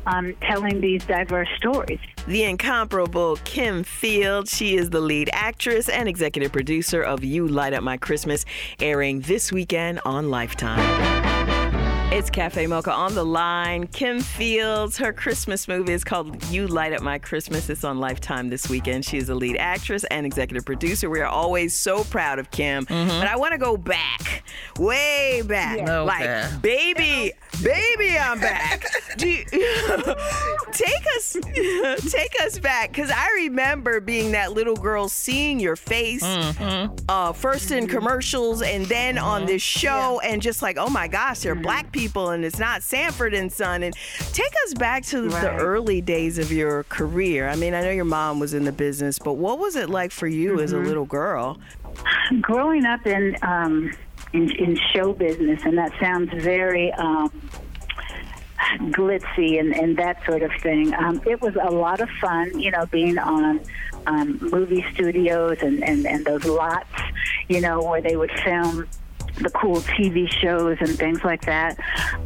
um, 0.05 0.35
telling 0.41 0.81
these 0.81 1.03
diverse 1.05 1.47
stories. 1.57 1.99
The 2.27 2.43
incomparable 2.43 3.37
Kim 3.43 3.83
Field. 3.83 4.47
She 4.47 4.75
is 4.75 4.89
the 4.89 5.01
lead 5.01 5.29
actress 5.33 5.89
and 5.89 6.07
executive 6.07 6.51
producer 6.51 7.01
of 7.01 7.23
You 7.23 7.47
Light 7.47 7.73
Up 7.73 7.83
My 7.83 7.97
Christmas, 7.97 8.45
airing 8.79 9.21
this 9.21 9.51
weekend 9.51 9.99
on 10.05 10.29
Lifetime. 10.29 11.23
It's 12.13 12.29
Cafe 12.29 12.67
Mocha 12.67 12.91
on 12.91 13.15
the 13.15 13.25
line. 13.25 13.87
Kim 13.87 14.21
Fields, 14.21 14.99
her 14.99 15.11
Christmas 15.11 15.67
movie 15.67 15.93
is 15.93 16.03
called 16.03 16.45
You 16.51 16.67
Light 16.67 16.93
Up 16.93 17.01
My 17.01 17.17
Christmas. 17.17 17.71
It's 17.71 17.83
on 17.83 17.99
Lifetime 17.99 18.51
this 18.51 18.69
weekend. 18.69 19.03
She 19.03 19.17
is 19.17 19.29
a 19.29 19.35
lead 19.35 19.57
actress 19.57 20.03
and 20.11 20.23
executive 20.23 20.63
producer. 20.63 21.09
We 21.09 21.21
are 21.21 21.25
always 21.25 21.73
so 21.73 22.03
proud 22.03 22.37
of 22.37 22.51
Kim. 22.51 22.85
Mm-hmm. 22.85 23.19
But 23.19 23.27
I 23.27 23.35
want 23.35 23.53
to 23.53 23.57
go 23.57 23.77
back, 23.77 24.43
way 24.77 25.41
back. 25.43 25.79
Yeah. 25.79 26.01
Like, 26.01 26.61
baby, 26.61 27.33
baby, 27.63 28.15
I'm 28.15 28.39
back. 28.39 28.85
You, 29.17 29.43
take 32.09 32.33
us, 32.41 32.59
back, 32.59 32.91
because 32.91 33.11
I 33.11 33.27
remember 33.35 33.99
being 33.99 34.31
that 34.31 34.53
little 34.53 34.75
girl, 34.75 35.09
seeing 35.09 35.59
your 35.59 35.75
face 35.75 36.23
mm-hmm. 36.23 36.95
uh, 37.09 37.33
first 37.33 37.71
in 37.71 37.87
commercials 37.87 38.61
and 38.61 38.85
then 38.85 39.15
mm-hmm. 39.15 39.25
on 39.25 39.45
this 39.45 39.61
show, 39.61 40.21
yeah. 40.21 40.29
and 40.29 40.41
just 40.41 40.61
like, 40.61 40.77
oh 40.77 40.89
my 40.89 41.07
gosh, 41.07 41.39
there 41.39 41.51
are 41.51 41.55
black 41.55 41.91
people 41.91 42.03
people 42.03 42.31
and 42.31 42.43
it's 42.43 42.59
not 42.59 42.83
Sanford 42.83 43.33
and 43.33 43.51
Son. 43.51 43.83
And 43.83 43.95
take 44.33 44.51
us 44.65 44.73
back 44.73 45.03
to 45.05 45.29
right. 45.29 45.41
the 45.41 45.51
early 45.51 46.01
days 46.01 46.37
of 46.37 46.51
your 46.51 46.83
career. 46.85 47.47
I 47.47 47.55
mean, 47.55 47.73
I 47.73 47.81
know 47.81 47.91
your 47.91 48.05
mom 48.05 48.39
was 48.39 48.53
in 48.53 48.65
the 48.65 48.71
business, 48.71 49.19
but 49.19 49.33
what 49.33 49.59
was 49.59 49.75
it 49.75 49.89
like 49.89 50.11
for 50.11 50.27
you 50.27 50.51
mm-hmm. 50.51 50.59
as 50.59 50.73
a 50.73 50.75
mm-hmm. 50.75 50.87
little 50.87 51.05
girl? 51.05 51.57
Growing 52.41 52.85
up 52.85 53.05
in, 53.05 53.37
um, 53.41 53.91
in, 54.33 54.51
in 54.55 54.77
show 54.93 55.13
business, 55.13 55.61
and 55.63 55.77
that 55.77 55.91
sounds 55.99 56.31
very. 56.43 56.91
Um, 56.93 57.31
glitzy 58.91 59.59
and, 59.59 59.73
and 59.75 59.97
that 59.97 60.23
sort 60.25 60.43
of 60.43 60.51
thing. 60.61 60.93
Um, 60.95 61.21
it 61.25 61.41
was 61.41 61.55
a 61.55 61.71
lot 61.71 61.99
of 62.01 62.09
fun, 62.21 62.59
you 62.59 62.71
know, 62.71 62.85
being 62.87 63.17
on 63.17 63.61
um, 64.05 64.37
movie 64.41 64.85
studios 64.93 65.57
and, 65.61 65.83
and, 65.83 66.05
and 66.05 66.25
those 66.25 66.45
lots, 66.45 66.89
you 67.47 67.61
know, 67.61 67.81
where 67.81 68.01
they 68.01 68.15
would 68.15 68.31
film 68.43 68.87
the 69.37 69.49
cool 69.49 69.77
TV 69.81 70.31
shows 70.31 70.77
and 70.79 70.89
things 70.89 71.23
like 71.23 71.45
that. 71.45 71.77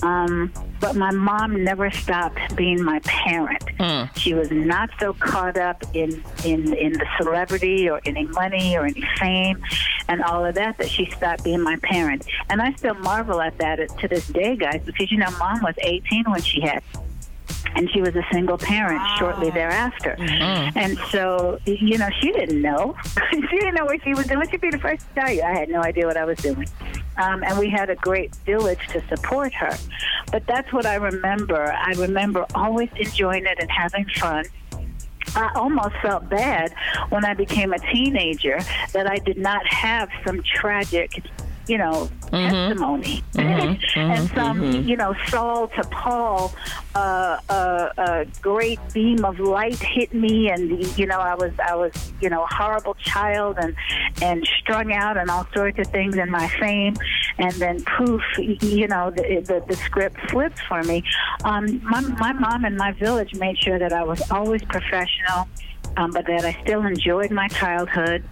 Um, 0.03 0.51
but 0.79 0.95
my 0.95 1.11
mom 1.11 1.63
never 1.63 1.89
stopped 1.89 2.55
being 2.55 2.83
my 2.83 2.99
parent. 2.99 3.63
Mm. 3.79 4.15
She 4.17 4.33
was 4.33 4.51
not 4.51 4.89
so 4.99 5.13
caught 5.13 5.57
up 5.57 5.83
in, 5.93 6.23
in, 6.43 6.73
in 6.73 6.93
the 6.93 7.05
celebrity 7.17 7.89
or 7.89 8.01
any 8.05 8.25
money 8.25 8.77
or 8.77 8.85
any 8.85 9.03
fame 9.19 9.61
and 10.07 10.21
all 10.23 10.45
of 10.45 10.55
that 10.55 10.77
that 10.77 10.89
she 10.89 11.09
stopped 11.11 11.43
being 11.43 11.61
my 11.61 11.77
parent. 11.77 12.25
And 12.49 12.61
I 12.61 12.73
still 12.73 12.95
marvel 12.95 13.41
at 13.41 13.57
that 13.57 13.77
to 13.99 14.07
this 14.07 14.27
day, 14.27 14.55
guys, 14.55 14.81
because, 14.85 15.11
you 15.11 15.17
know, 15.17 15.31
mom 15.39 15.61
was 15.61 15.75
18 15.81 16.25
when 16.29 16.41
she 16.41 16.61
had 16.61 16.83
and 17.75 17.89
she 17.91 18.01
was 18.01 18.15
a 18.15 18.23
single 18.31 18.57
parent 18.57 19.01
shortly 19.17 19.49
thereafter. 19.51 20.15
Mm-hmm. 20.19 20.77
And 20.77 20.97
so, 21.11 21.59
you 21.65 21.97
know, 21.97 22.09
she 22.21 22.31
didn't 22.31 22.61
know. 22.61 22.95
she 23.31 23.41
didn't 23.41 23.75
know 23.75 23.85
what 23.85 24.03
she 24.03 24.13
was 24.13 24.25
doing. 24.27 24.49
She'd 24.49 24.61
be 24.61 24.69
the 24.69 24.79
first 24.79 25.07
to 25.07 25.21
tell 25.21 25.31
you. 25.31 25.43
I 25.43 25.53
had 25.53 25.69
no 25.69 25.81
idea 25.81 26.05
what 26.05 26.17
I 26.17 26.25
was 26.25 26.37
doing. 26.39 26.67
Um, 27.17 27.43
and 27.43 27.57
we 27.57 27.69
had 27.69 27.89
a 27.89 27.95
great 27.95 28.35
village 28.37 28.85
to 28.89 29.05
support 29.07 29.53
her. 29.53 29.75
But 30.31 30.45
that's 30.45 30.71
what 30.71 30.85
I 30.85 30.95
remember. 30.95 31.71
I 31.71 31.93
remember 31.93 32.45
always 32.53 32.89
enjoying 32.95 33.45
it 33.45 33.57
and 33.59 33.69
having 33.71 34.05
fun. 34.15 34.45
I 35.35 35.51
almost 35.55 35.95
felt 36.01 36.29
bad 36.29 36.73
when 37.09 37.25
I 37.25 37.33
became 37.33 37.73
a 37.73 37.79
teenager 37.79 38.59
that 38.93 39.07
I 39.07 39.17
did 39.17 39.37
not 39.37 39.65
have 39.67 40.09
some 40.25 40.41
tragic 40.43 41.23
you 41.67 41.77
know, 41.77 42.09
testimony. 42.29 43.23
and 43.95 44.29
some, 44.31 44.61
you 44.87 44.95
know, 44.95 45.13
Saul 45.27 45.67
to 45.69 45.83
Paul, 45.83 46.53
uh, 46.95 47.39
uh, 47.49 47.89
a 47.97 48.25
great 48.41 48.79
beam 48.93 49.23
of 49.25 49.39
light 49.39 49.79
hit 49.79 50.13
me, 50.13 50.49
and 50.49 50.97
you 50.97 51.05
know, 51.05 51.19
I 51.19 51.35
was, 51.35 51.51
I 51.59 51.75
was, 51.75 51.91
you 52.21 52.29
know, 52.29 52.43
a 52.43 52.47
horrible 52.47 52.95
child 52.95 53.57
and 53.59 53.75
and 54.21 54.47
strung 54.59 54.93
out 54.93 55.17
and 55.17 55.29
all 55.29 55.47
sorts 55.53 55.79
of 55.79 55.87
things 55.87 56.15
in 56.15 56.29
my 56.29 56.47
fame, 56.59 56.95
and 57.37 57.53
then 57.53 57.83
poof, 57.83 58.21
you 58.37 58.87
know, 58.87 59.11
the 59.11 59.43
the, 59.45 59.63
the 59.67 59.75
script 59.75 60.17
flips 60.31 60.59
for 60.61 60.83
me. 60.83 61.03
Um, 61.43 61.81
my 61.83 62.01
my 62.01 62.33
mom 62.33 62.65
and 62.65 62.77
my 62.77 62.91
village 62.93 63.33
made 63.35 63.57
sure 63.57 63.79
that 63.79 63.93
I 63.93 64.03
was 64.03 64.21
always 64.31 64.63
professional, 64.63 65.47
um, 65.97 66.11
but 66.11 66.25
that 66.27 66.45
I 66.45 66.57
still 66.63 66.85
enjoyed 66.85 67.31
my 67.31 67.47
childhood. 67.47 68.23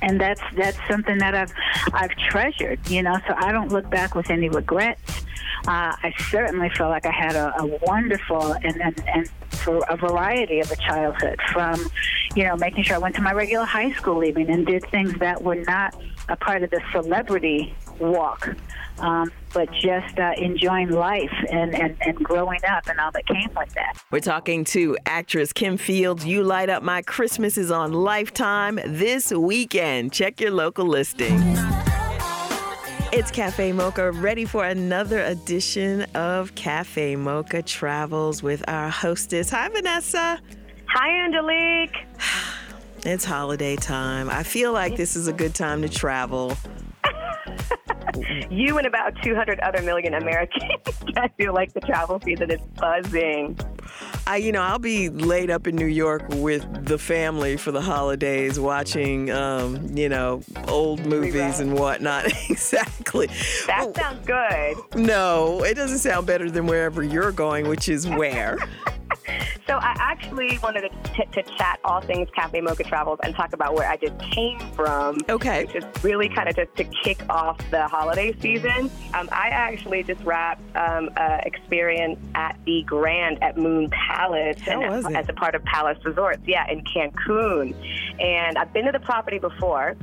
And 0.00 0.20
that's 0.20 0.40
that's 0.56 0.78
something 0.88 1.18
that 1.18 1.34
I've 1.34 1.52
I've 1.92 2.10
treasured, 2.10 2.88
you 2.88 3.02
know. 3.02 3.18
So 3.26 3.34
I 3.36 3.52
don't 3.52 3.70
look 3.70 3.88
back 3.90 4.14
with 4.14 4.30
any 4.30 4.48
regrets. 4.48 5.24
Uh, 5.66 5.94
I 6.02 6.14
certainly 6.30 6.70
feel 6.70 6.88
like 6.88 7.06
I 7.06 7.10
had 7.10 7.34
a, 7.34 7.52
a 7.60 7.66
wonderful 7.82 8.52
and, 8.52 8.80
and 8.80 9.02
and 9.08 9.30
for 9.50 9.84
a 9.88 9.96
variety 9.96 10.60
of 10.60 10.70
a 10.70 10.76
childhood, 10.76 11.40
from 11.52 11.90
you 12.34 12.44
know 12.44 12.56
making 12.56 12.84
sure 12.84 12.96
I 12.96 12.98
went 12.98 13.16
to 13.16 13.22
my 13.22 13.32
regular 13.32 13.64
high 13.64 13.92
school 13.92 14.24
even 14.24 14.50
and 14.50 14.66
did 14.66 14.84
things 14.90 15.18
that 15.18 15.42
were 15.42 15.56
not 15.56 15.94
a 16.28 16.36
part 16.36 16.62
of 16.62 16.70
the 16.70 16.80
celebrity 16.92 17.74
walk. 17.98 18.54
Um, 18.98 19.30
but 19.52 19.70
just 19.72 20.18
uh, 20.18 20.32
enjoying 20.36 20.90
life 20.90 21.32
and, 21.50 21.74
and, 21.74 21.96
and 22.00 22.16
growing 22.16 22.60
up 22.68 22.86
and 22.88 22.98
all 23.00 23.10
that 23.12 23.26
came 23.26 23.50
with 23.56 23.72
that. 23.74 24.02
We're 24.10 24.20
talking 24.20 24.64
to 24.66 24.96
actress 25.06 25.52
Kim 25.52 25.76
Fields. 25.76 26.24
You 26.24 26.42
Light 26.42 26.70
Up 26.70 26.82
My 26.82 27.02
Christmas 27.02 27.58
is 27.58 27.70
on 27.70 27.92
Lifetime 27.92 28.78
this 28.84 29.32
weekend. 29.32 30.12
Check 30.12 30.40
your 30.40 30.50
local 30.50 30.86
listing. 30.86 31.38
It's 33.10 33.30
Cafe 33.30 33.72
Mocha, 33.72 34.12
ready 34.12 34.44
for 34.44 34.66
another 34.66 35.20
edition 35.22 36.02
of 36.14 36.54
Cafe 36.54 37.16
Mocha 37.16 37.62
Travels 37.62 38.42
with 38.42 38.62
our 38.68 38.90
hostess. 38.90 39.48
Hi, 39.50 39.68
Vanessa. 39.68 40.38
Hi, 40.88 41.24
Angelique. 41.24 41.96
It's 43.04 43.24
holiday 43.24 43.76
time. 43.76 44.28
I 44.28 44.42
feel 44.42 44.72
like 44.72 44.96
this 44.96 45.14
is 45.14 45.28
a 45.28 45.32
good 45.32 45.54
time 45.54 45.82
to 45.82 45.88
travel. 45.88 46.56
You 48.50 48.78
and 48.78 48.86
about 48.86 49.14
200 49.22 49.60
other 49.60 49.82
million 49.82 50.14
Americans. 50.14 50.72
I 51.16 51.28
feel 51.28 51.52
like 51.52 51.72
the 51.72 51.80
travel 51.80 52.20
season 52.24 52.50
is 52.50 52.60
buzzing. 52.78 53.58
I, 54.26 54.36
you 54.36 54.52
know, 54.52 54.62
I'll 54.62 54.78
be 54.78 55.08
laid 55.08 55.50
up 55.50 55.66
in 55.66 55.76
New 55.76 55.86
York 55.86 56.24
with 56.30 56.86
the 56.86 56.98
family 56.98 57.56
for 57.56 57.72
the 57.72 57.80
holidays, 57.80 58.58
watching, 58.58 59.30
um, 59.30 59.96
you 59.96 60.08
know, 60.08 60.42
old 60.66 61.04
movies 61.06 61.60
and 61.60 61.78
whatnot. 61.78 62.26
exactly. 62.50 63.28
That 63.66 63.94
sounds 63.96 64.26
good. 64.26 64.76
No, 64.96 65.62
it 65.62 65.74
doesn't 65.74 65.98
sound 65.98 66.26
better 66.26 66.50
than 66.50 66.66
wherever 66.66 67.02
you're 67.02 67.32
going, 67.32 67.68
which 67.68 67.88
is 67.88 68.08
where. 68.08 68.58
So 69.68 69.74
I 69.74 69.94
actually 69.98 70.58
wanted 70.62 70.80
to, 70.80 71.12
t- 71.12 71.26
to 71.30 71.42
chat 71.42 71.78
all 71.84 72.00
things 72.00 72.26
Cafe 72.34 72.58
Mocha 72.62 72.84
Travels 72.84 73.18
and 73.22 73.34
talk 73.34 73.52
about 73.52 73.74
where 73.74 73.86
I 73.86 73.98
just 73.98 74.18
came 74.18 74.58
from. 74.72 75.18
Okay. 75.28 75.66
Which 75.66 75.76
is 75.76 75.84
really 76.02 76.30
kind 76.30 76.48
of 76.48 76.56
just 76.56 76.74
to 76.76 76.84
kick 76.84 77.22
off 77.28 77.58
the 77.70 77.86
holiday 77.86 78.34
season. 78.40 78.90
Um, 79.12 79.28
I 79.30 79.48
actually 79.50 80.04
just 80.04 80.24
wrapped 80.24 80.62
um, 80.74 81.10
a 81.18 81.42
experience 81.44 82.18
at 82.34 82.58
the 82.64 82.82
Grand 82.84 83.42
at 83.42 83.58
Moon 83.58 83.90
Palace 83.90 84.58
How 84.60 84.80
and 84.80 85.14
as 85.14 85.28
a 85.28 85.34
part 85.34 85.54
of 85.54 85.62
Palace 85.64 85.98
Resorts, 86.02 86.40
yeah, 86.46 86.66
in 86.70 86.82
Cancun. 86.84 87.74
And 88.18 88.56
I've 88.56 88.72
been 88.72 88.86
to 88.86 88.92
the 88.92 89.00
property 89.00 89.38
before. 89.38 89.98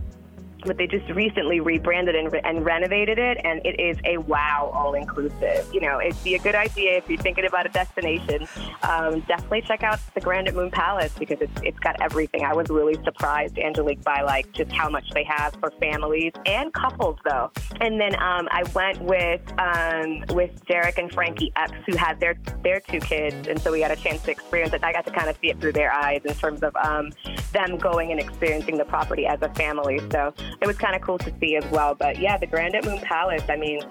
But 0.65 0.77
they 0.77 0.87
just 0.87 1.09
recently 1.11 1.59
rebranded 1.59 2.15
and, 2.15 2.31
re- 2.31 2.41
and 2.43 2.65
renovated 2.65 3.17
it, 3.17 3.39
and 3.43 3.61
it 3.65 3.79
is 3.79 3.97
a 4.05 4.17
wow 4.17 4.71
all 4.73 4.93
inclusive. 4.93 5.69
You 5.73 5.81
know, 5.81 5.99
it'd 6.01 6.21
be 6.23 6.35
a 6.35 6.39
good 6.39 6.55
idea 6.55 6.97
if 6.97 7.09
you're 7.09 7.21
thinking 7.21 7.45
about 7.45 7.65
a 7.65 7.69
destination. 7.69 8.47
Um, 8.83 9.21
definitely 9.21 9.61
check 9.61 9.83
out 9.83 9.99
the 10.13 10.21
Grand 10.21 10.47
at 10.47 10.55
Moon 10.55 10.71
Palace 10.71 11.13
because 11.17 11.37
it's 11.41 11.61
it's 11.63 11.79
got 11.79 12.01
everything. 12.01 12.43
I 12.43 12.53
was 12.53 12.69
really 12.69 12.95
surprised, 13.03 13.57
Angelique, 13.57 14.03
by 14.03 14.21
like 14.21 14.51
just 14.53 14.71
how 14.71 14.89
much 14.89 15.09
they 15.11 15.23
have 15.23 15.53
for 15.55 15.71
families 15.79 16.33
and 16.45 16.73
couples 16.73 17.17
though. 17.25 17.51
And 17.81 17.99
then 17.99 18.15
um, 18.15 18.47
I 18.51 18.63
went 18.73 19.01
with 19.01 19.41
um, 19.59 20.23
with 20.35 20.65
Derek 20.65 20.97
and 20.97 21.11
Frankie 21.11 21.51
Epps, 21.55 21.77
who 21.85 21.95
had 21.95 22.19
their 22.19 22.35
their 22.63 22.79
two 22.79 22.99
kids, 22.99 23.47
and 23.47 23.59
so 23.61 23.71
we 23.71 23.79
got 23.79 23.91
a 23.91 23.95
chance 23.95 24.23
to 24.23 24.31
experience 24.31 24.73
it. 24.73 24.83
I 24.83 24.91
got 24.91 25.05
to 25.05 25.11
kind 25.11 25.29
of 25.29 25.37
see 25.41 25.49
it 25.49 25.59
through 25.59 25.73
their 25.73 25.91
eyes 25.91 26.21
in 26.25 26.33
terms 26.35 26.63
of 26.63 26.75
um, 26.75 27.11
them 27.53 27.77
going 27.77 28.11
and 28.11 28.19
experiencing 28.19 28.77
the 28.77 28.85
property 28.85 29.25
as 29.25 29.41
a 29.41 29.49
family. 29.53 29.99
So 30.11 30.33
it 30.61 30.67
was 30.67 30.77
kind 30.77 30.95
of 30.95 31.01
cool 31.01 31.17
to 31.19 31.33
see 31.39 31.55
as 31.55 31.65
well. 31.71 31.95
But 31.95 32.19
yeah, 32.19 32.37
the 32.37 32.47
Grand 32.47 32.75
at 32.75 32.85
Moon 32.85 32.99
Palace. 32.99 33.43
I 33.49 33.55
mean, 33.55 33.81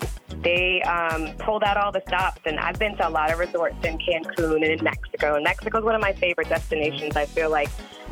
they 0.43 0.83
um, 0.83 1.35
pulled 1.39 1.63
out 1.63 1.77
all 1.77 1.93
the 1.93 2.03
stops, 2.07 2.41
and 2.45 2.59
I've 2.59 2.79
been 2.79 2.97
to 2.97 3.09
a 3.09 3.11
lot 3.11 3.33
of 3.33 3.39
resorts 3.39 3.77
in 3.85 3.99
Cancun 3.99 4.57
and 4.57 4.65
in 4.65 4.85
Mexico. 4.85 5.35
And 5.35 5.45
Mexico 5.45 5.79
is 5.79 5.85
one 5.85 5.95
of 5.95 6.01
my 6.01 6.13
favorite 6.13 6.49
destinations. 6.49 7.17
I 7.17 7.27
feel 7.27 7.51
like 7.51 7.69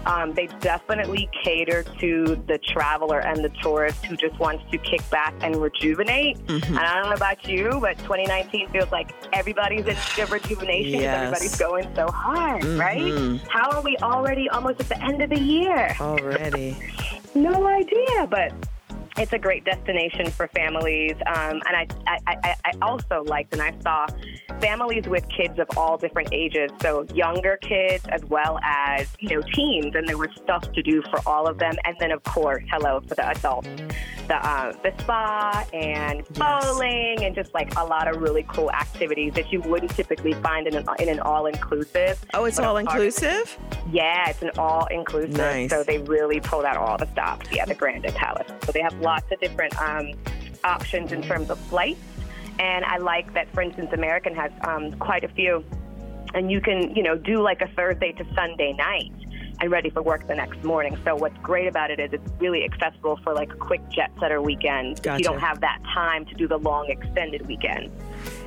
um, 0.06 0.32
they 0.35 0.47
definitely 0.61 1.28
cater 1.44 1.82
to 2.00 2.42
the 2.47 2.59
traveler 2.59 3.21
and 3.21 3.44
the 3.44 3.50
tourist 3.62 4.04
who 4.04 4.16
just 4.16 4.38
wants 4.38 4.64
to 4.71 4.78
kick 4.78 5.09
back 5.11 5.35
and 5.42 5.56
rejuvenate. 5.56 6.38
And 6.49 6.78
I 6.78 6.94
don't 6.94 7.11
know 7.11 7.16
about 7.16 7.47
you, 7.47 7.78
but 7.80 7.99
2019 7.99 8.68
feels 8.71 8.90
like 8.90 9.14
everybody's 9.32 9.87
in 9.87 9.97
of 10.23 10.30
rejuvenation. 10.30 11.00
Yes. 11.00 11.16
Everybody's 11.16 11.56
going 11.56 11.94
so 11.94 12.09
hard, 12.09 12.64
right? 12.64 13.40
How 13.49 13.71
are 13.71 13.82
we 13.82 13.97
already 14.02 14.49
almost 14.49 14.80
at 14.80 14.88
the 14.88 15.02
end 15.02 15.23
of 15.23 15.30
the 15.30 15.40
year? 15.40 15.97
Already. 16.00 16.76
No 17.35 17.66
idea, 17.66 18.26
but 18.28 18.52
it's 19.19 19.33
a 19.33 19.38
great 19.38 19.64
destination 19.64 20.31
for 20.31 20.49
families. 20.49 21.14
Um, 21.26 21.61
and 21.66 21.76
I, 21.76 21.87
I, 22.07 22.19
I, 22.26 22.54
I 22.64 22.73
also 22.81 23.23
liked, 23.25 23.52
and 23.52 23.62
I 23.62 23.75
saw 23.83 24.07
families 24.61 25.07
with 25.07 25.28
kids 25.28 25.59
of 25.59 25.66
all 25.76 25.99
different 25.99 26.31
ages, 26.33 26.71
so 26.81 27.04
younger 27.14 27.59
kids 27.59 28.04
as 28.09 28.25
well 28.25 28.59
as 28.62 29.09
you 29.19 29.31
know 29.31 29.42
teens, 29.54 29.95
and 29.95 30.09
there 30.09 30.19
was 30.19 30.31
stuff 30.42 30.71
to 30.73 30.83
do 30.83 31.02
for 31.11 31.21
all 31.26 31.47
of 31.47 31.59
them. 31.59 31.75
And 31.85 31.97
then 32.00 32.11
of 32.11 32.23
course, 32.23 32.64
hello 32.71 33.00
for 33.07 33.14
the 33.14 33.28
adults, 33.28 33.69
the 34.28 34.37
uh, 34.37 34.73
the 34.83 34.92
spa 35.00 35.66
and 35.73 36.26
bowling, 36.35 37.25
and 37.25 37.35
just 37.35 37.52
like 37.54 37.75
a 37.76 37.85
lot 37.85 38.09
of 38.09 38.21
really 38.23 38.45
cool 38.49 38.71
activities 38.73 39.35
that 39.35 39.52
you 39.52 39.61
wouldn't 39.62 39.95
typically 39.95 40.33
find 40.35 40.66
in 40.66 40.75
an 40.75 40.87
in 40.99 41.09
an 41.09 41.21
all 41.21 41.47
inclusive. 41.47 42.25
Oh, 42.35 42.45
it's 42.45 42.59
all 42.59 42.78
inclusive? 42.78 43.59
Yeah, 43.90 44.31
it's 44.31 44.42
an 44.42 44.52
all 44.59 44.87
inclusive. 44.87 45.37
Nice. 45.37 45.71
So 45.71 45.83
they 45.83 45.99
really 45.99 46.40
pulled 46.40 46.64
out 46.64 46.76
all 46.76 46.97
the 46.97 47.11
stops. 47.12 47.50
Yeah, 47.52 47.66
the 47.66 47.75
Grand 47.75 48.04
Palace. 48.04 48.50
So 48.64 48.73
they 48.73 48.81
have 48.81 49.01
lots 49.02 49.30
of 49.30 49.40
different 49.40 49.76
um, 49.80 50.12
options 50.64 51.12
in 51.12 51.23
terms 51.23 51.50
of 51.50 51.59
flights. 51.59 52.00
And 52.59 52.85
I 52.85 52.99
like 52.99 53.32
that, 53.35 53.52
for 53.52 53.62
instance, 53.62 53.90
American 53.92 54.35
has 54.35 54.52
um, 54.62 54.92
quite 54.92 55.25
a 55.25 55.28
few. 55.28 55.64
And 56.35 56.50
you 56.50 56.61
can, 56.61 56.94
you 56.94 57.02
know, 57.02 57.16
do 57.16 57.42
like 57.42 57.61
a 57.61 57.68
Thursday 57.68 58.12
to 58.12 58.25
Sunday 58.35 58.73
night 58.73 59.12
and 59.62 59.71
ready 59.71 59.90
for 59.90 60.02
work 60.02 60.26
the 60.26 60.35
next 60.35 60.62
morning. 60.64 60.99
So 61.04 61.14
what's 61.14 61.38
great 61.38 61.69
about 61.69 61.92
it 61.92 62.00
is 62.00 62.12
it's 62.12 62.33
really 62.40 62.64
accessible 62.64 63.21
for 63.23 63.33
like 63.33 63.52
a 63.52 63.57
quick 63.57 63.81
jet 63.90 64.11
setter 64.19 64.42
weekend. 64.42 64.99
if 64.99 65.02
Gotcha. 65.02 65.19
You 65.19 65.25
don't 65.25 65.38
have 65.38 65.61
that 65.61 65.78
time 65.95 66.26
to 66.26 66.35
do 66.35 66.49
the 66.49 66.59
long 66.59 66.90
extended 66.90 67.47
weekend. 67.47 67.92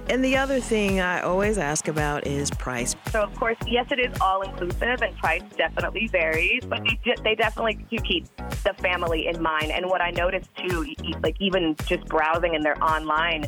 And 0.10 0.24
the 0.24 0.36
other 0.36 0.60
thing 0.60 1.00
I 1.00 1.22
always 1.22 1.58
ask 1.58 1.88
about 1.88 2.28
is 2.28 2.52
price. 2.52 2.98
So 3.12 3.22
of 3.22 3.34
course, 3.36 3.58
yes, 3.66 3.88
it 3.92 4.00
is 4.00 4.16
all 4.20 4.42
inclusive, 4.42 5.02
and 5.02 5.18
price 5.18 5.42
definitely 5.58 6.08
varies. 6.08 6.64
But 6.66 6.84
they, 6.84 7.16
they 7.24 7.36
definitely 7.36 7.80
do 7.90 7.98
keep 8.00 8.28
the 8.36 8.74
family 8.80 9.28
in 9.28 9.42
mind. 9.42 9.72
And 9.72 9.86
what 9.86 10.02
I 10.02 10.12
noticed 10.12 10.50
too, 10.58 10.86
like 11.24 11.38
even 11.40 11.78
just 11.86 12.06
browsing 12.08 12.56
in 12.56 12.62
their 12.62 12.82
online 12.84 13.46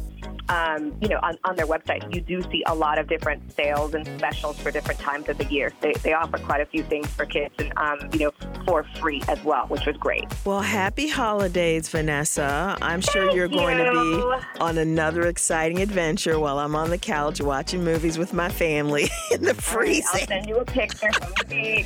um, 0.49 0.95
you 1.01 1.09
know, 1.09 1.19
on, 1.23 1.37
on 1.43 1.55
their 1.55 1.65
website, 1.65 2.13
you 2.13 2.21
do 2.21 2.41
see 2.51 2.63
a 2.67 2.75
lot 2.75 2.99
of 2.99 3.07
different 3.07 3.51
sales 3.51 3.93
and 3.93 4.05
specials 4.17 4.59
for 4.59 4.71
different 4.71 4.99
times 4.99 5.29
of 5.29 5.37
the 5.37 5.45
year. 5.45 5.71
They, 5.81 5.93
they 6.03 6.13
offer 6.13 6.37
quite 6.37 6.61
a 6.61 6.65
few 6.65 6.83
things 6.83 7.07
for 7.07 7.25
kids 7.25 7.53
and, 7.59 7.73
um, 7.77 8.09
you 8.13 8.19
know, 8.19 8.31
for 8.65 8.83
free 8.99 9.21
as 9.27 9.43
well, 9.43 9.65
which 9.67 9.85
was 9.85 9.97
great. 9.97 10.25
Well, 10.45 10.61
happy 10.61 11.07
holidays, 11.07 11.89
Vanessa. 11.89 12.77
I'm 12.81 13.01
sure 13.01 13.25
Thank 13.25 13.35
you're 13.35 13.47
going 13.47 13.77
to 13.77 13.91
be 13.91 14.59
on 14.61 14.77
another 14.77 15.27
exciting 15.27 15.81
adventure 15.81 16.39
while 16.39 16.59
I'm 16.59 16.75
on 16.75 16.89
the 16.89 16.97
couch 16.97 17.41
watching 17.41 17.83
movies 17.83 18.17
with 18.17 18.33
my 18.33 18.49
family 18.49 19.09
in 19.31 19.43
the 19.43 19.53
freezing. 19.53 20.03
I'll 20.07 20.11
freezing. 20.11 20.27
send 20.27 20.47
you 20.47 20.57
a 20.57 20.65
picture 20.65 21.11
from 21.13 21.33
the 21.37 21.45
beach. 21.45 21.85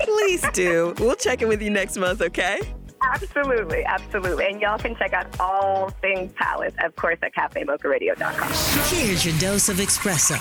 Please 0.00 0.44
do. 0.52 0.94
We'll 0.98 1.16
check 1.16 1.42
in 1.42 1.48
with 1.48 1.62
you 1.62 1.70
next 1.70 1.96
month, 1.96 2.22
okay? 2.22 2.60
Absolutely, 3.12 3.84
absolutely. 3.84 4.46
And 4.46 4.60
y'all 4.60 4.78
can 4.78 4.96
check 4.96 5.12
out 5.12 5.26
all 5.40 5.90
things 5.90 6.32
Palace, 6.34 6.74
of 6.82 6.94
course, 6.96 7.18
at 7.22 7.34
CafeMochaRadio.com. 7.34 8.48
Here's 8.96 9.24
your 9.24 9.38
dose 9.38 9.68
of 9.68 9.76
espresso. 9.76 10.38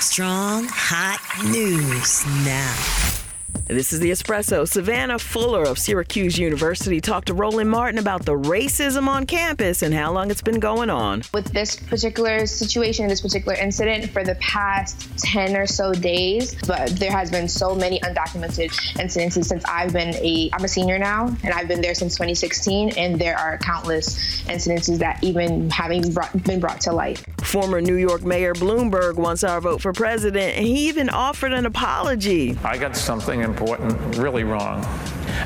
Strong, 0.00 0.66
hot 0.70 1.20
news 1.50 2.24
now. 2.44 3.19
This 3.66 3.92
is 3.92 4.00
the 4.00 4.10
Espresso. 4.10 4.66
Savannah 4.66 5.18
Fuller 5.20 5.62
of 5.62 5.78
Syracuse 5.78 6.36
University 6.36 7.00
talked 7.00 7.28
to 7.28 7.34
Roland 7.34 7.70
Martin 7.70 8.00
about 8.00 8.24
the 8.24 8.32
racism 8.32 9.06
on 9.06 9.26
campus 9.26 9.82
and 9.82 9.94
how 9.94 10.12
long 10.12 10.28
it's 10.30 10.42
been 10.42 10.58
going 10.58 10.90
on. 10.90 11.22
with 11.32 11.52
this 11.52 11.76
particular 11.76 12.46
situation, 12.46 13.06
this 13.06 13.20
particular 13.20 13.56
incident, 13.56 14.10
for 14.10 14.24
the 14.24 14.34
past 14.36 15.08
10 15.18 15.56
or 15.56 15.68
so 15.68 15.92
days. 15.92 16.56
But 16.66 16.90
there 16.98 17.12
has 17.12 17.30
been 17.30 17.46
so 17.46 17.76
many 17.76 18.00
undocumented 18.00 18.70
incidences 18.98 19.44
since 19.44 19.64
I've 19.66 19.92
been 19.92 20.16
a, 20.16 20.50
I'm 20.52 20.64
a 20.64 20.68
senior 20.68 20.98
now, 20.98 21.28
and 21.44 21.54
I've 21.54 21.68
been 21.68 21.80
there 21.80 21.94
since 21.94 22.14
2016, 22.14 22.94
and 22.96 23.20
there 23.20 23.38
are 23.38 23.56
countless 23.58 24.42
incidences 24.48 24.98
that 24.98 25.22
even 25.22 25.70
having 25.70 26.12
brought, 26.12 26.42
been 26.42 26.58
brought 26.58 26.80
to 26.82 26.92
light. 26.92 27.24
Former 27.42 27.80
New 27.80 27.96
York 27.96 28.22
Mayor 28.22 28.52
Bloomberg 28.54 29.14
wants 29.14 29.44
our 29.44 29.60
vote 29.60 29.80
for 29.80 29.92
president, 29.92 30.56
and 30.56 30.66
he 30.66 30.88
even 30.88 31.08
offered 31.08 31.52
an 31.52 31.66
apology. 31.66 32.58
I 32.64 32.76
got 32.76 32.96
something 32.96 33.39
important 33.40 34.16
really 34.16 34.44
wrong. 34.44 34.84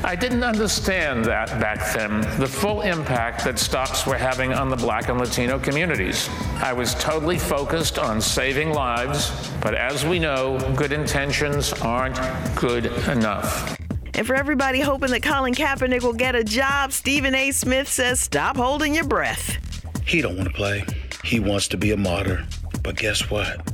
I 0.03 0.15
didn't 0.15 0.43
understand 0.43 1.25
that 1.25 1.49
back 1.59 1.93
then, 1.93 2.21
the 2.39 2.47
full 2.47 2.81
impact 2.81 3.43
that 3.43 3.57
stops 3.57 4.05
were 4.05 4.17
having 4.17 4.53
on 4.53 4.69
the 4.69 4.75
black 4.75 5.09
and 5.09 5.19
Latino 5.19 5.59
communities. 5.59 6.29
I 6.55 6.73
was 6.73 6.95
totally 6.95 7.37
focused 7.37 7.97
on 7.97 8.21
saving 8.21 8.71
lives, 8.71 9.49
but 9.61 9.73
as 9.73 10.05
we 10.05 10.19
know, 10.19 10.59
good 10.75 10.91
intentions 10.91 11.73
aren't 11.73 12.19
good 12.55 12.85
enough. 13.07 13.77
And 14.13 14.25
for 14.25 14.35
everybody 14.35 14.79
hoping 14.79 15.11
that 15.11 15.23
Colin 15.23 15.53
Kaepernick 15.53 16.03
will 16.03 16.13
get 16.13 16.35
a 16.35 16.43
job, 16.43 16.91
Stephen 16.91 17.35
A. 17.35 17.51
Smith 17.51 17.87
says, 17.87 18.19
stop 18.19 18.57
holding 18.57 18.95
your 18.95 19.03
breath. 19.03 19.57
He 20.05 20.21
don't 20.21 20.37
want 20.37 20.47
to 20.47 20.53
play. 20.53 20.85
He 21.23 21.39
wants 21.39 21.67
to 21.69 21.77
be 21.77 21.91
a 21.91 21.97
martyr. 21.97 22.45
But 22.81 22.95
guess 22.95 23.29
what? 23.29 23.73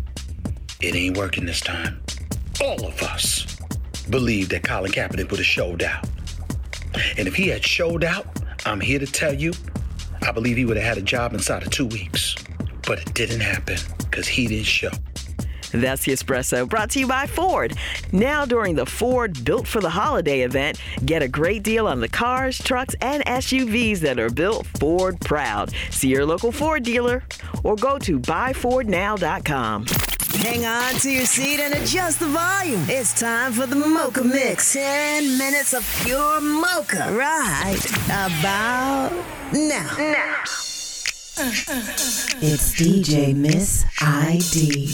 It 0.79 0.95
ain't 0.95 1.17
working 1.17 1.45
this 1.45 1.59
time. 1.59 2.01
All 2.59 2.85
of 2.85 3.03
us 3.03 3.50
believe 4.11 4.49
that 4.49 4.63
Colin 4.63 4.91
Kaepernick 4.91 5.31
would 5.31 5.39
have 5.39 5.45
showed 5.45 5.81
out. 5.81 6.05
And 7.17 7.27
if 7.27 7.35
he 7.35 7.47
had 7.47 7.63
showed 7.63 8.03
out, 8.03 8.27
I'm 8.65 8.79
here 8.79 8.99
to 8.99 9.07
tell 9.07 9.33
you, 9.33 9.53
I 10.21 10.31
believe 10.31 10.57
he 10.57 10.65
would 10.65 10.77
have 10.77 10.85
had 10.85 10.97
a 10.97 11.01
job 11.01 11.33
inside 11.33 11.63
of 11.63 11.71
two 11.71 11.87
weeks. 11.87 12.35
But 12.85 12.99
it 12.99 13.13
didn't 13.13 13.39
happen 13.39 13.77
because 13.99 14.27
he 14.27 14.47
didn't 14.47 14.65
show. 14.65 14.91
That's 15.71 16.03
the 16.03 16.11
Espresso, 16.11 16.67
brought 16.67 16.89
to 16.91 16.99
you 16.99 17.07
by 17.07 17.27
Ford. 17.27 17.77
Now, 18.11 18.43
during 18.43 18.75
the 18.75 18.85
Ford 18.85 19.45
Built 19.45 19.65
for 19.65 19.79
the 19.79 19.89
Holiday 19.89 20.41
event, 20.41 20.81
get 21.05 21.23
a 21.23 21.29
great 21.29 21.63
deal 21.63 21.87
on 21.87 22.01
the 22.01 22.09
cars, 22.09 22.57
trucks, 22.57 22.93
and 22.99 23.23
SUVs 23.25 23.99
that 23.99 24.19
are 24.19 24.29
built 24.29 24.67
Ford 24.79 25.19
proud. 25.21 25.71
See 25.89 26.09
your 26.09 26.25
local 26.25 26.51
Ford 26.51 26.83
dealer 26.83 27.23
or 27.63 27.77
go 27.77 27.97
to 27.99 28.19
buyfordnow.com. 28.19 29.85
Hang 30.39 30.65
on 30.65 30.95
to 31.01 31.11
your 31.11 31.25
seat 31.25 31.59
and 31.59 31.73
adjust 31.73 32.19
the 32.19 32.27
volume. 32.27 32.85
It's 32.87 33.13
time 33.19 33.51
for 33.51 33.65
the 33.65 33.75
Mocha 33.75 34.23
Mix. 34.23 34.73
10 34.73 35.37
minutes 35.37 35.73
of 35.73 35.85
pure 36.03 36.39
mocha. 36.41 37.11
Right 37.11 37.85
about 38.05 39.11
now. 39.53 39.95
Now. 39.97 40.43
It's 42.41 42.73
DJ 42.75 43.35
Miss 43.35 43.85
ID. 44.01 44.87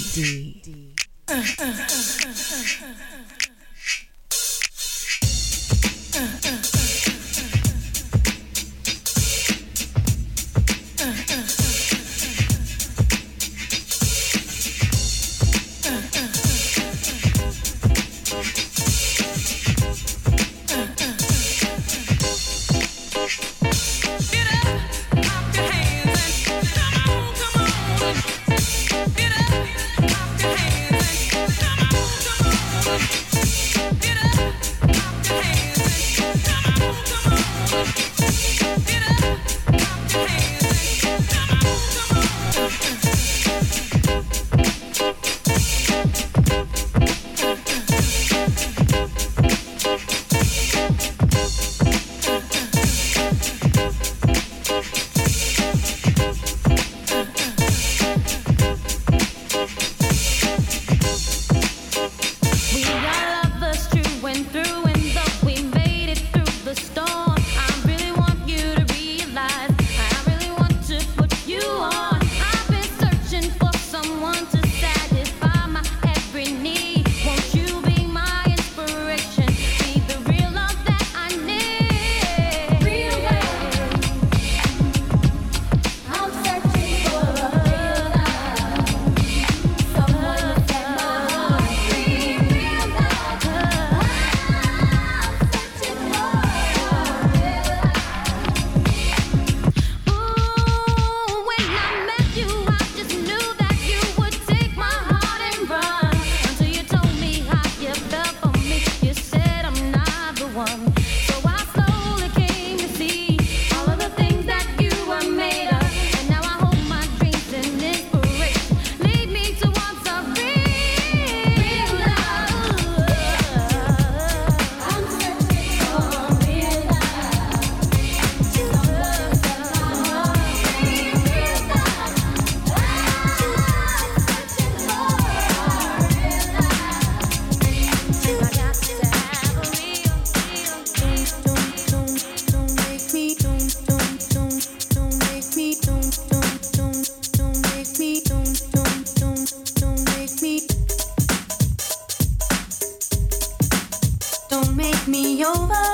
me 155.07 155.43
over. 155.45 155.86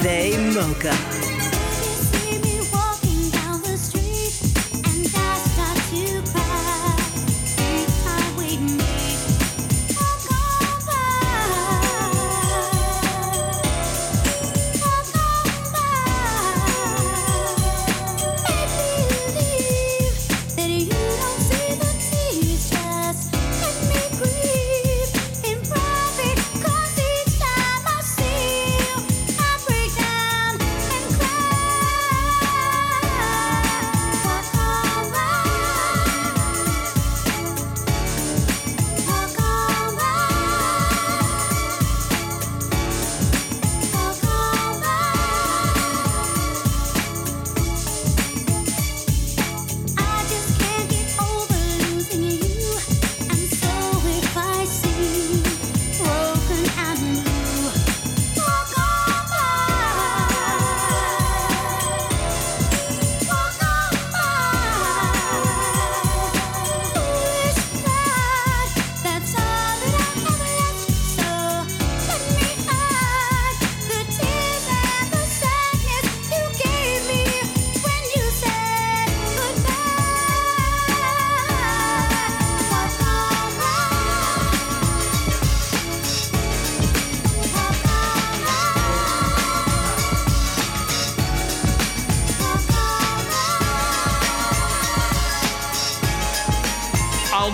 Cafe 0.00 0.38
Mocha. 0.38 1.09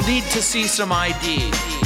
To 0.06 0.40
see 0.40 0.68
some 0.68 0.92
ID. 0.92 1.85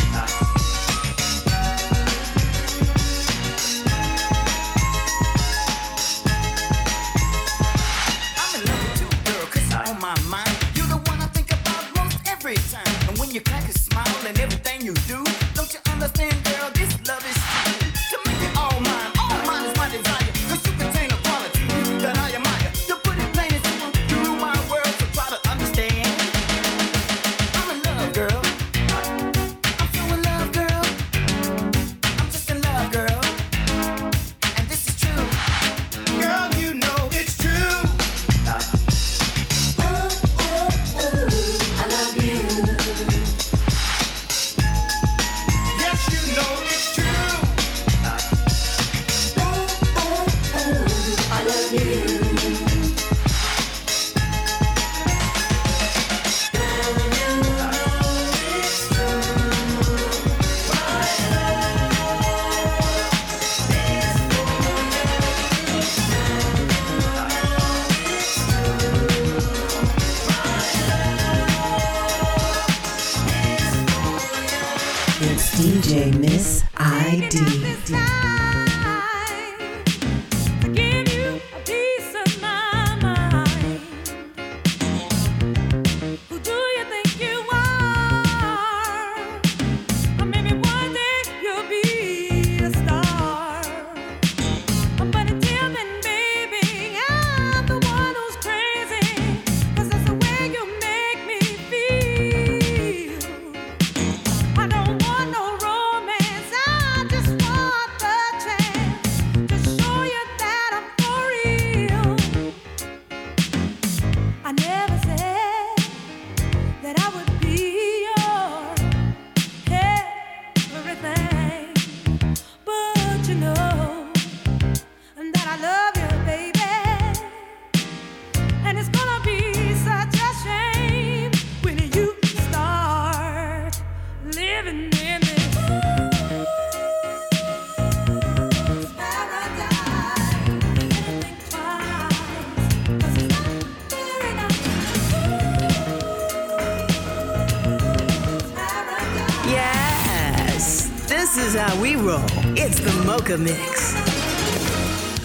Mocha 153.31 153.43
Mix. 153.45 153.95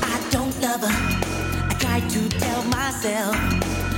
I 0.03 0.29
don't 0.29 0.61
love 0.61 0.81
her. 0.81 1.69
I 1.69 1.75
try 1.79 1.99
to 2.01 2.29
tell 2.37 2.63
myself, 2.65 3.35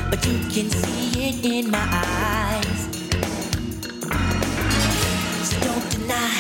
but 0.10 0.26
you 0.26 0.40
can 0.50 0.70
see 0.70 1.28
it 1.28 1.46
in 1.46 1.70
my 1.70 1.86
eyes. 1.92 2.88
So 5.44 5.60
don't 5.60 5.90
deny, 5.90 6.40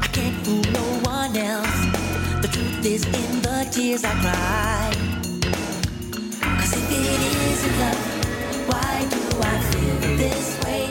I 0.00 0.08
can't 0.12 0.34
fool 0.46 0.62
no 0.72 0.86
one 1.04 1.36
else. 1.36 1.80
The 2.40 2.48
truth 2.48 2.86
is 2.86 3.04
in 3.04 3.42
the 3.42 3.68
tears 3.70 4.02
I 4.02 4.14
cry. 4.24 4.90
Cause 6.40 6.72
if 6.72 6.90
it 6.90 7.20
isn't 7.52 7.78
love, 7.78 8.68
why 8.68 9.06
do 9.10 9.20
I 9.42 9.60
feel 9.70 10.16
this 10.16 10.58
way? 10.64 10.86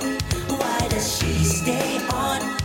Why 0.56 0.88
does 0.88 1.18
she 1.18 1.44
stay 1.44 1.98
on 2.14 2.59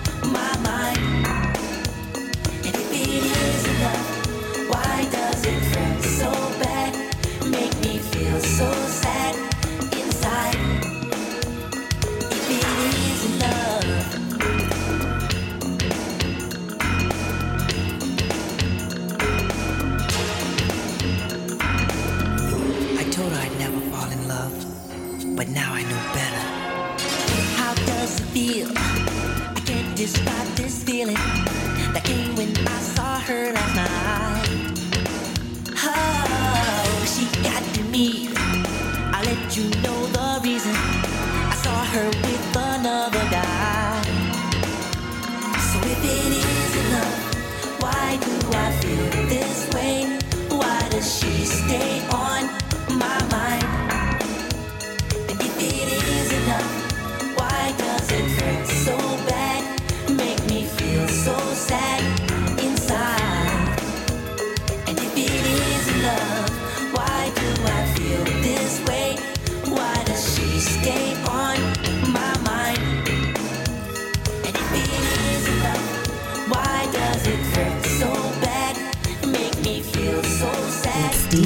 feel? 28.35 28.67
I 28.77 29.63
can't 29.65 29.97
describe 29.97 30.49
this 30.57 30.64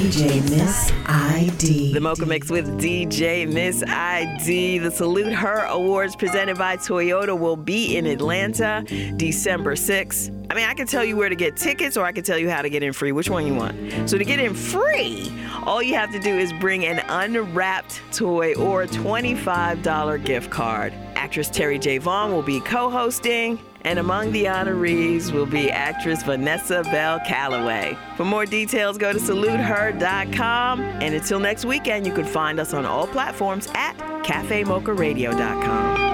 DJ 0.09 0.41
Miss 0.49 0.91
ID. 1.05 1.93
The 1.93 1.99
Mocha 1.99 2.25
Mix 2.25 2.49
with 2.49 2.81
DJ 2.81 3.47
Miss 3.47 3.83
ID. 3.83 4.79
The 4.79 4.89
Salute 4.89 5.31
Her 5.31 5.65
Awards 5.65 6.15
presented 6.15 6.57
by 6.57 6.77
Toyota 6.77 7.37
will 7.37 7.55
be 7.55 7.95
in 7.95 8.07
Atlanta 8.07 8.83
December 9.17 9.75
6th. 9.75 10.35
I 10.49 10.55
mean, 10.55 10.65
I 10.67 10.73
can 10.73 10.87
tell 10.87 11.05
you 11.05 11.15
where 11.15 11.29
to 11.29 11.35
get 11.35 11.55
tickets 11.55 11.95
or 11.95 12.07
I 12.07 12.11
can 12.11 12.23
tell 12.23 12.39
you 12.39 12.49
how 12.49 12.63
to 12.63 12.71
get 12.71 12.81
in 12.81 12.91
free. 12.91 13.11
Which 13.11 13.29
one 13.29 13.45
you 13.45 13.53
want? 13.53 14.09
So 14.09 14.17
to 14.17 14.25
get 14.25 14.39
in 14.39 14.55
free, 14.55 15.31
all 15.67 15.83
you 15.83 15.93
have 15.93 16.11
to 16.13 16.19
do 16.19 16.35
is 16.35 16.53
bring 16.53 16.87
an 16.87 17.03
unwrapped 17.07 18.01
toy 18.11 18.55
or 18.55 18.81
a 18.81 18.87
$25 18.87 20.25
gift 20.25 20.49
card. 20.49 20.91
Actress 21.13 21.51
Terri 21.51 21.79
J. 21.79 21.99
Vaughn 21.99 22.31
will 22.31 22.41
be 22.41 22.61
co-hosting. 22.61 23.59
And 23.83 23.99
among 23.99 24.31
the 24.31 24.45
honorees 24.45 25.31
will 25.31 25.45
be 25.45 25.69
actress 25.71 26.23
Vanessa 26.23 26.83
Bell 26.83 27.19
Calloway. 27.25 27.97
For 28.17 28.25
more 28.25 28.45
details, 28.45 28.97
go 28.97 29.13
to 29.13 29.19
saluteher.com. 29.19 30.81
And 30.81 31.15
until 31.15 31.39
next 31.39 31.65
weekend, 31.65 32.05
you 32.05 32.13
can 32.13 32.25
find 32.25 32.59
us 32.59 32.73
on 32.73 32.85
all 32.85 33.07
platforms 33.07 33.69
at 33.73 33.97
cafemocharadio.com. 34.23 36.08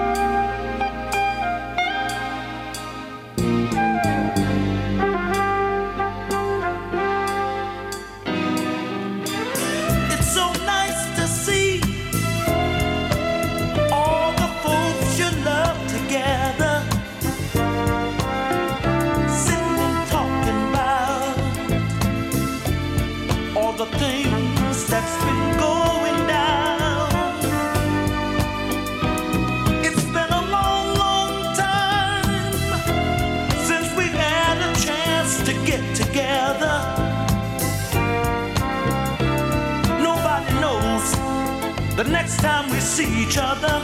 the 41.96 42.04
next 42.04 42.36
time 42.40 42.68
we 42.70 42.78
see 42.78 43.22
each 43.22 43.38
other. 43.40 43.80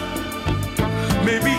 Maybe 1.25 1.52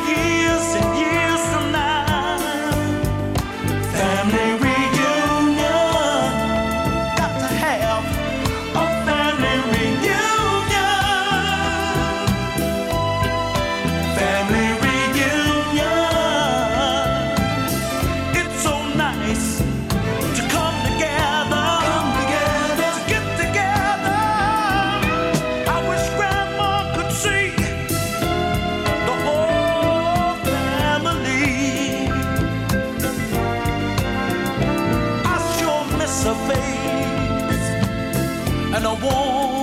and 38.76 38.86
a 38.86 38.94
warm 38.96 39.63